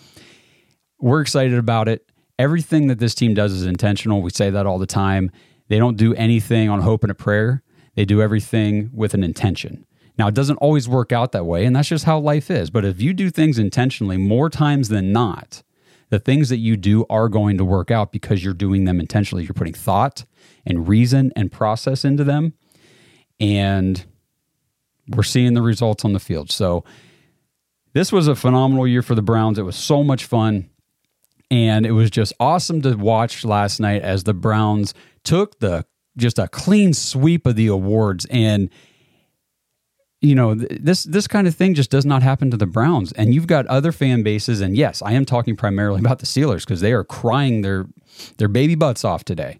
We're 0.99 1.21
excited 1.21 1.57
about 1.57 1.87
it. 1.87 2.09
Everything 2.39 2.87
that 2.87 2.99
this 2.99 3.13
team 3.13 3.33
does 3.33 3.51
is 3.51 3.65
intentional. 3.65 4.21
We 4.21 4.31
say 4.31 4.49
that 4.49 4.65
all 4.65 4.79
the 4.79 4.87
time. 4.87 5.29
They 5.67 5.77
don't 5.77 5.97
do 5.97 6.15
anything 6.15 6.67
on 6.67 6.81
hope 6.81 7.03
and 7.03 7.11
a 7.11 7.15
prayer, 7.15 7.61
they 7.95 8.05
do 8.05 8.21
everything 8.21 8.89
with 8.93 9.13
an 9.13 9.23
intention. 9.23 9.85
Now, 10.17 10.27
it 10.27 10.33
doesn't 10.33 10.57
always 10.57 10.89
work 10.89 11.13
out 11.13 11.31
that 11.31 11.45
way, 11.45 11.63
and 11.63 11.75
that's 11.75 11.87
just 11.87 12.03
how 12.03 12.19
life 12.19 12.51
is. 12.51 12.69
But 12.69 12.83
if 12.83 12.99
you 12.99 13.13
do 13.13 13.29
things 13.29 13.57
intentionally 13.57 14.17
more 14.17 14.49
times 14.49 14.89
than 14.89 15.13
not, 15.13 15.63
the 16.09 16.19
things 16.19 16.49
that 16.49 16.57
you 16.57 16.75
do 16.75 17.05
are 17.09 17.29
going 17.29 17.57
to 17.57 17.65
work 17.65 17.91
out 17.91 18.11
because 18.11 18.43
you're 18.43 18.53
doing 18.53 18.85
them 18.85 18.99
intentionally. 18.99 19.43
You're 19.43 19.53
putting 19.53 19.73
thought 19.73 20.25
and 20.65 20.87
reason 20.87 21.31
and 21.35 21.51
process 21.51 22.03
into 22.03 22.23
them. 22.23 22.53
And 23.39 24.03
we're 25.07 25.23
seeing 25.23 25.53
the 25.53 25.61
results 25.61 26.03
on 26.03 26.13
the 26.13 26.19
field. 26.19 26.51
So 26.51 26.83
this 27.93 28.11
was 28.11 28.27
a 28.27 28.35
phenomenal 28.35 28.87
year 28.87 29.01
for 29.01 29.15
the 29.15 29.21
Browns. 29.21 29.57
It 29.57 29.63
was 29.63 29.75
so 29.75 30.03
much 30.03 30.25
fun. 30.25 30.69
And 31.51 31.85
it 31.85 31.91
was 31.91 32.11
just 32.11 32.33
awesome 32.39 32.81
to 32.83 32.95
watch 32.95 33.43
last 33.43 33.79
night 33.79 34.03
as 34.03 34.23
the 34.23 34.33
Browns 34.33 34.93
took 35.23 35.59
the 35.59 35.85
just 36.17 36.37
a 36.37 36.47
clean 36.47 36.93
sweep 36.93 37.45
of 37.45 37.55
the 37.55 37.67
awards 37.67 38.25
and 38.29 38.69
you 40.21 40.35
know 40.35 40.53
this 40.55 41.03
this 41.03 41.27
kind 41.27 41.47
of 41.47 41.55
thing 41.55 41.73
just 41.73 41.89
does 41.89 42.05
not 42.05 42.21
happen 42.21 42.51
to 42.51 42.57
the 42.57 42.65
Browns. 42.65 43.11
And 43.13 43.33
you've 43.33 43.47
got 43.47 43.65
other 43.67 43.91
fan 43.91 44.23
bases. 44.23 44.61
And 44.61 44.75
yes 44.75 45.01
I 45.01 45.13
am 45.13 45.25
talking 45.25 45.55
primarily 45.55 45.99
about 46.05 46.19
the 46.19 46.25
Steelers 46.25 46.61
because 46.61 46.81
they 46.81 46.93
are 46.93 47.03
crying 47.03 47.61
their 47.61 47.87
their 48.37 48.49
baby 48.49 48.75
butts 48.75 49.05
off 49.05 49.23
today 49.23 49.59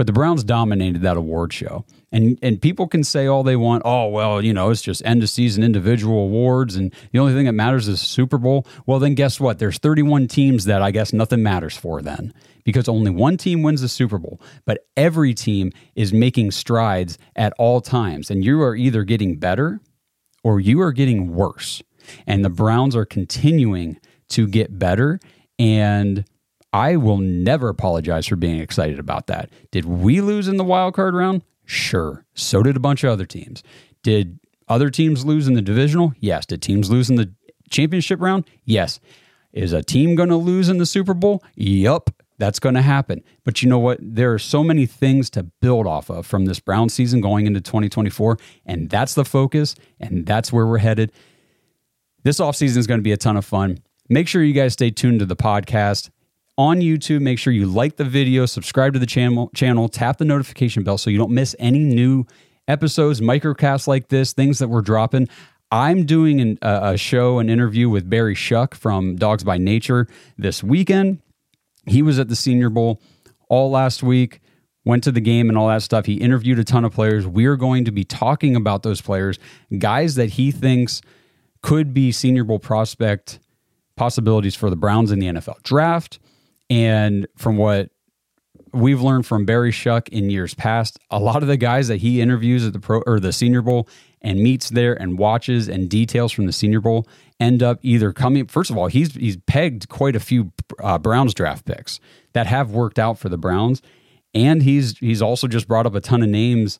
but 0.00 0.06
the 0.06 0.14
Browns 0.14 0.42
dominated 0.42 1.02
that 1.02 1.18
award 1.18 1.52
show. 1.52 1.84
And 2.10 2.38
and 2.40 2.58
people 2.62 2.88
can 2.88 3.04
say 3.04 3.26
all 3.26 3.42
they 3.42 3.54
want, 3.54 3.82
oh 3.84 4.08
well, 4.08 4.42
you 4.42 4.54
know, 4.54 4.70
it's 4.70 4.80
just 4.80 5.04
end 5.04 5.22
of 5.22 5.28
season 5.28 5.62
individual 5.62 6.20
awards 6.20 6.74
and 6.74 6.94
the 7.12 7.18
only 7.18 7.34
thing 7.34 7.44
that 7.44 7.52
matters 7.52 7.86
is 7.86 8.00
Super 8.00 8.38
Bowl. 8.38 8.66
Well, 8.86 8.98
then 8.98 9.14
guess 9.14 9.38
what? 9.38 9.58
There's 9.58 9.76
31 9.76 10.26
teams 10.28 10.64
that 10.64 10.80
I 10.80 10.90
guess 10.90 11.12
nothing 11.12 11.42
matters 11.42 11.76
for 11.76 12.00
then 12.00 12.32
because 12.64 12.88
only 12.88 13.10
one 13.10 13.36
team 13.36 13.62
wins 13.62 13.82
the 13.82 13.88
Super 13.88 14.16
Bowl, 14.16 14.40
but 14.64 14.86
every 14.96 15.34
team 15.34 15.70
is 15.94 16.14
making 16.14 16.52
strides 16.52 17.18
at 17.36 17.52
all 17.58 17.82
times 17.82 18.30
and 18.30 18.42
you 18.42 18.62
are 18.62 18.74
either 18.74 19.04
getting 19.04 19.36
better 19.36 19.80
or 20.42 20.60
you 20.60 20.80
are 20.80 20.92
getting 20.92 21.34
worse. 21.34 21.82
And 22.26 22.42
the 22.42 22.48
Browns 22.48 22.96
are 22.96 23.04
continuing 23.04 24.00
to 24.30 24.46
get 24.46 24.78
better 24.78 25.20
and 25.58 26.24
I 26.72 26.96
will 26.96 27.18
never 27.18 27.68
apologize 27.68 28.26
for 28.26 28.36
being 28.36 28.60
excited 28.60 28.98
about 28.98 29.26
that. 29.26 29.50
Did 29.70 29.84
we 29.84 30.20
lose 30.20 30.48
in 30.48 30.56
the 30.56 30.64
wild 30.64 30.94
card 30.94 31.14
round? 31.14 31.42
Sure. 31.64 32.24
So 32.34 32.62
did 32.62 32.76
a 32.76 32.80
bunch 32.80 33.04
of 33.04 33.10
other 33.10 33.26
teams. 33.26 33.62
Did 34.02 34.38
other 34.68 34.90
teams 34.90 35.24
lose 35.24 35.48
in 35.48 35.54
the 35.54 35.62
divisional? 35.62 36.12
Yes. 36.20 36.46
Did 36.46 36.62
teams 36.62 36.90
lose 36.90 37.10
in 37.10 37.16
the 37.16 37.32
championship 37.70 38.20
round? 38.20 38.44
Yes. 38.64 39.00
Is 39.52 39.72
a 39.72 39.82
team 39.82 40.14
going 40.14 40.28
to 40.28 40.36
lose 40.36 40.68
in 40.68 40.78
the 40.78 40.86
Super 40.86 41.14
Bowl? 41.14 41.42
Yup. 41.56 42.10
That's 42.38 42.58
going 42.58 42.76
to 42.76 42.82
happen. 42.82 43.22
But 43.44 43.62
you 43.62 43.68
know 43.68 43.78
what? 43.78 43.98
There 44.00 44.32
are 44.32 44.38
so 44.38 44.64
many 44.64 44.86
things 44.86 45.28
to 45.30 45.42
build 45.42 45.86
off 45.86 46.08
of 46.08 46.24
from 46.24 46.46
this 46.46 46.58
Brown 46.58 46.88
season 46.88 47.20
going 47.20 47.46
into 47.46 47.60
2024. 47.60 48.38
And 48.64 48.88
that's 48.88 49.14
the 49.14 49.24
focus. 49.24 49.74
And 49.98 50.24
that's 50.24 50.52
where 50.52 50.66
we're 50.66 50.78
headed. 50.78 51.12
This 52.22 52.40
offseason 52.40 52.78
is 52.78 52.86
going 52.86 52.98
to 52.98 53.04
be 53.04 53.12
a 53.12 53.16
ton 53.16 53.36
of 53.36 53.44
fun. 53.44 53.78
Make 54.08 54.26
sure 54.26 54.42
you 54.42 54.54
guys 54.54 54.72
stay 54.72 54.90
tuned 54.90 55.20
to 55.20 55.26
the 55.26 55.36
podcast 55.36 56.10
on 56.60 56.80
YouTube. 56.80 57.22
Make 57.22 57.38
sure 57.38 57.54
you 57.54 57.64
like 57.64 57.96
the 57.96 58.04
video, 58.04 58.44
subscribe 58.44 58.92
to 58.92 58.98
the 58.98 59.06
channel, 59.06 59.50
channel, 59.54 59.88
tap 59.88 60.18
the 60.18 60.26
notification 60.26 60.82
bell 60.82 60.98
so 60.98 61.08
you 61.08 61.16
don't 61.16 61.30
miss 61.30 61.56
any 61.58 61.78
new 61.78 62.26
episodes, 62.68 63.22
microcasts 63.22 63.86
like 63.86 64.08
this, 64.08 64.34
things 64.34 64.58
that 64.58 64.68
we're 64.68 64.82
dropping. 64.82 65.26
I'm 65.72 66.04
doing 66.04 66.38
an, 66.38 66.58
a 66.60 66.98
show, 66.98 67.38
an 67.38 67.48
interview 67.48 67.88
with 67.88 68.10
Barry 68.10 68.34
Shuck 68.34 68.74
from 68.74 69.16
Dawgs 69.16 69.42
by 69.42 69.56
Nature 69.56 70.06
this 70.36 70.62
weekend. 70.62 71.22
He 71.86 72.02
was 72.02 72.18
at 72.18 72.28
the 72.28 72.36
Senior 72.36 72.68
Bowl 72.68 73.00
all 73.48 73.70
last 73.70 74.02
week, 74.02 74.40
went 74.84 75.02
to 75.04 75.12
the 75.12 75.22
game 75.22 75.48
and 75.48 75.56
all 75.56 75.68
that 75.68 75.80
stuff. 75.80 76.04
He 76.04 76.16
interviewed 76.16 76.58
a 76.58 76.64
ton 76.64 76.84
of 76.84 76.92
players. 76.92 77.26
We're 77.26 77.56
going 77.56 77.86
to 77.86 77.90
be 77.90 78.04
talking 78.04 78.54
about 78.54 78.82
those 78.82 79.00
players, 79.00 79.38
guys 79.78 80.14
that 80.16 80.30
he 80.30 80.50
thinks 80.50 81.00
could 81.62 81.94
be 81.94 82.12
Senior 82.12 82.44
Bowl 82.44 82.58
prospect 82.58 83.38
possibilities 83.96 84.54
for 84.54 84.68
the 84.68 84.76
Browns 84.76 85.10
in 85.10 85.20
the 85.20 85.26
NFL 85.26 85.62
draft. 85.62 86.18
And 86.70 87.26
from 87.36 87.56
what 87.56 87.90
we've 88.72 89.02
learned 89.02 89.26
from 89.26 89.44
Barry 89.44 89.72
Shuck 89.72 90.08
in 90.10 90.30
years 90.30 90.54
past, 90.54 90.98
a 91.10 91.18
lot 91.18 91.42
of 91.42 91.48
the 91.48 91.56
guys 91.56 91.88
that 91.88 91.96
he 91.96 92.20
interviews 92.20 92.64
at 92.64 92.72
the 92.72 92.78
pro 92.78 93.02
or 93.06 93.18
the 93.18 93.32
Senior 93.32 93.62
Bowl 93.62 93.88
and 94.22 94.40
meets 94.40 94.70
there 94.70 94.94
and 94.94 95.18
watches 95.18 95.68
and 95.68 95.88
details 95.88 96.30
from 96.30 96.46
the 96.46 96.52
Senior 96.52 96.80
Bowl 96.80 97.06
end 97.40 97.62
up 97.62 97.78
either 97.82 98.12
coming. 98.12 98.46
First 98.46 98.70
of 98.70 98.78
all, 98.78 98.86
he's 98.86 99.14
he's 99.14 99.36
pegged 99.36 99.88
quite 99.88 100.14
a 100.14 100.20
few 100.20 100.52
uh, 100.82 100.98
Browns 100.98 101.34
draft 101.34 101.64
picks 101.64 101.98
that 102.32 102.46
have 102.46 102.70
worked 102.70 102.98
out 102.98 103.18
for 103.18 103.28
the 103.28 103.38
Browns, 103.38 103.82
and 104.34 104.62
he's 104.62 104.98
he's 104.98 105.22
also 105.22 105.48
just 105.48 105.66
brought 105.66 105.86
up 105.86 105.94
a 105.94 106.00
ton 106.00 106.22
of 106.22 106.28
names 106.28 106.78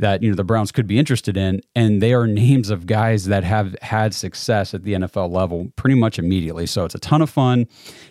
that 0.00 0.22
you 0.22 0.30
know 0.30 0.36
the 0.36 0.44
Browns 0.44 0.72
could 0.72 0.86
be 0.86 0.98
interested 0.98 1.36
in, 1.36 1.60
and 1.74 2.02
they 2.02 2.12
are 2.12 2.26
names 2.26 2.70
of 2.70 2.86
guys 2.86 3.26
that 3.26 3.44
have 3.44 3.76
had 3.82 4.14
success 4.14 4.74
at 4.74 4.84
the 4.84 4.94
NFL 4.94 5.30
level 5.30 5.72
pretty 5.76 5.94
much 5.94 6.18
immediately. 6.18 6.66
So 6.66 6.84
it's 6.84 6.94
a 6.94 6.98
ton 6.98 7.22
of 7.22 7.30
fun 7.30 7.66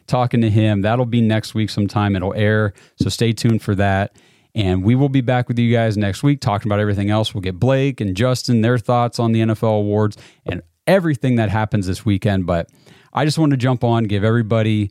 talking 0.08 0.42
to 0.42 0.50
him. 0.50 0.82
That'll 0.82 1.06
be 1.06 1.22
next 1.22 1.54
week 1.54 1.70
sometime. 1.70 2.16
It'll 2.16 2.34
air, 2.34 2.74
so 2.96 3.10
stay 3.10 3.34
tuned 3.34 3.62
for 3.62 3.76
that. 3.76 4.16
And 4.56 4.84
we 4.84 4.96
will 4.96 5.10
be 5.10 5.22
back 5.22 5.48
with 5.48 5.60
you 5.60 5.72
guys 5.72 5.96
next 5.96 6.24
week 6.24 6.42
talking 6.42 6.68
about 6.68 6.80
everything 6.80 7.10
else. 7.10 7.34
We'll 7.34 7.42
get 7.42 7.60
Blake 7.60 8.02
and 8.02 8.16
Justin 8.16 8.62
their 8.62 8.78
thoughts 8.78 9.20
on 9.20 9.32
the 9.32 9.42
NFL 9.42 9.80
awards 9.80 10.18
and 10.46 10.64
everything 10.88 11.36
that 11.36 11.50
happens 11.50 11.86
this 11.86 12.04
weekend. 12.04 12.46
But 12.48 12.70
I 13.14 13.26
just 13.26 13.38
wanted 13.38 13.52
to 13.52 13.64
jump 13.64 13.84
on, 13.84 14.06
give 14.06 14.24
everybody 14.24 14.90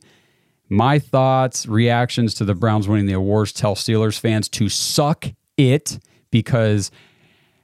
my 0.69 0.99
thoughts, 0.99 1.65
reactions 1.65 2.33
to 2.35 2.45
the 2.45 2.55
Browns 2.55 2.87
winning 2.87 3.07
the 3.07 3.13
awards 3.13 3.51
tell 3.51 3.75
Steelers 3.75 4.19
fans 4.19 4.47
to 4.49 4.69
suck 4.69 5.27
it 5.57 5.99
because 6.31 6.91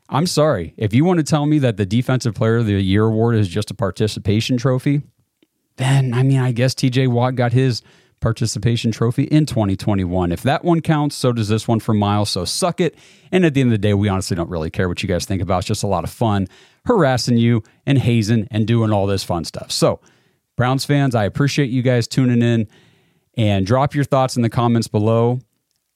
I'm 0.09 0.27
sorry. 0.27 0.73
If 0.77 0.93
you 0.93 1.05
want 1.05 1.17
to 1.17 1.23
tell 1.23 1.45
me 1.45 1.59
that 1.59 1.77
the 1.77 1.85
Defensive 1.85 2.35
Player 2.35 2.57
of 2.57 2.65
the 2.65 2.73
Year 2.73 3.05
award 3.05 3.35
is 3.35 3.47
just 3.47 3.71
a 3.71 3.73
participation 3.73 4.57
trophy, 4.57 5.01
then 5.77 6.13
I 6.13 6.23
mean, 6.23 6.39
I 6.39 6.51
guess 6.51 6.73
TJ 6.73 7.07
Watt 7.07 7.35
got 7.35 7.53
his 7.53 7.81
participation 8.21 8.91
trophy 8.91 9.23
in 9.25 9.45
2021. 9.45 10.31
If 10.31 10.43
that 10.43 10.63
one 10.63 10.81
counts, 10.81 11.15
so 11.15 11.31
does 11.31 11.49
this 11.49 11.67
one 11.67 11.79
for 11.79 11.93
Myles. 11.93 12.29
So 12.29 12.45
suck 12.45 12.79
it. 12.79 12.95
And 13.31 13.45
at 13.45 13.53
the 13.53 13.61
end 13.61 13.69
of 13.69 13.71
the 13.71 13.77
day, 13.77 13.93
we 13.93 14.09
honestly 14.09 14.35
don't 14.35 14.49
really 14.49 14.69
care 14.69 14.87
what 14.87 15.03
you 15.03 15.09
guys 15.09 15.25
think 15.25 15.41
about. 15.41 15.59
It's 15.59 15.67
just 15.67 15.83
a 15.83 15.87
lot 15.87 16.03
of 16.03 16.09
fun 16.09 16.47
harassing 16.85 17.37
you 17.37 17.63
and 17.85 17.97
hazing 17.97 18.47
and 18.51 18.65
doing 18.65 18.91
all 18.91 19.05
this 19.05 19.23
fun 19.23 19.43
stuff. 19.43 19.71
So, 19.71 19.99
Browns 20.55 20.85
fans, 20.85 21.15
I 21.15 21.25
appreciate 21.25 21.69
you 21.69 21.81
guys 21.81 22.07
tuning 22.07 22.41
in 22.41 22.67
and 23.35 23.65
drop 23.65 23.93
your 23.93 24.05
thoughts 24.05 24.37
in 24.37 24.41
the 24.41 24.49
comments 24.49 24.87
below. 24.87 25.39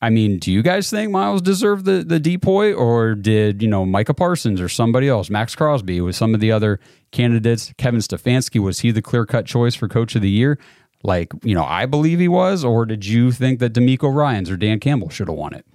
I 0.01 0.09
mean, 0.09 0.39
do 0.39 0.51
you 0.51 0.61
guys 0.61 0.89
think 0.89 1.11
Myles 1.11 1.41
deserved 1.41 1.85
the 1.85 2.03
the 2.03 2.19
depoy, 2.19 2.73
or 2.73 3.15
did 3.15 3.61
you 3.61 3.67
know 3.67 3.85
Micah 3.85 4.13
Parsons 4.13 4.61
or 4.61 4.69
somebody 4.69 5.09
else, 5.09 5.29
Maxx 5.29 5.55
Crosby, 5.55 5.99
with 5.99 6.15
some 6.15 6.33
of 6.33 6.39
the 6.39 6.51
other 6.51 6.79
candidates? 7.11 7.73
Kevin 7.77 7.99
Stefanski 7.99 8.59
was 8.61 8.79
he 8.79 8.91
the 8.91 9.01
clear 9.01 9.25
cut 9.25 9.45
choice 9.45 9.75
for 9.75 9.87
Coach 9.87 10.15
of 10.15 10.21
the 10.21 10.29
Year? 10.29 10.57
Like 11.03 11.33
you 11.43 11.53
know, 11.53 11.65
I 11.65 11.85
believe 11.85 12.19
he 12.19 12.29
was, 12.29 12.63
or 12.63 12.85
did 12.85 13.05
you 13.05 13.31
think 13.31 13.59
that 13.59 13.73
DeMeco 13.73 14.13
Ryans 14.13 14.49
or 14.49 14.55
Dan 14.55 14.79
Campbell 14.79 15.09
should 15.09 15.27
have 15.27 15.37
won 15.37 15.53
it? 15.53 15.65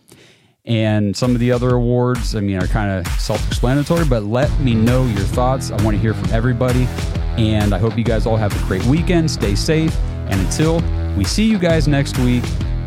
And 0.67 1.15
some 1.15 1.35
of 1.35 1.41
the 1.41 1.53
other 1.53 1.75
awards, 1.75 2.35
I 2.35 2.41
mean, 2.41 2.57
are 2.57 2.67
kind 2.67 2.91
of 2.91 3.07
self 3.21 3.47
explanatory, 3.47 4.07
but 4.07 4.23
let 4.25 4.59
me 4.61 4.75
know 4.75 5.05
your 5.05 5.19
thoughts. 5.19 5.71
I 5.71 5.83
want 5.83 5.97
to 5.97 6.01
hear 6.01 6.15
from 6.15 6.31
everybody. 6.33 6.87
And 7.37 7.75
I 7.75 7.79
hope 7.79 7.99
you 7.99 8.05
guys 8.05 8.27
all 8.27 8.37
have 8.37 8.57
a 8.57 8.67
great 8.67 8.85
weekend. 8.87 9.31
Stay 9.31 9.55
safe. 9.55 9.95
And 10.31 10.41
until 10.41 10.81
we 11.17 11.25
see 11.25 11.45
you 11.45 11.59
guys 11.59 11.87
next 11.87 12.17
week, 12.19 12.45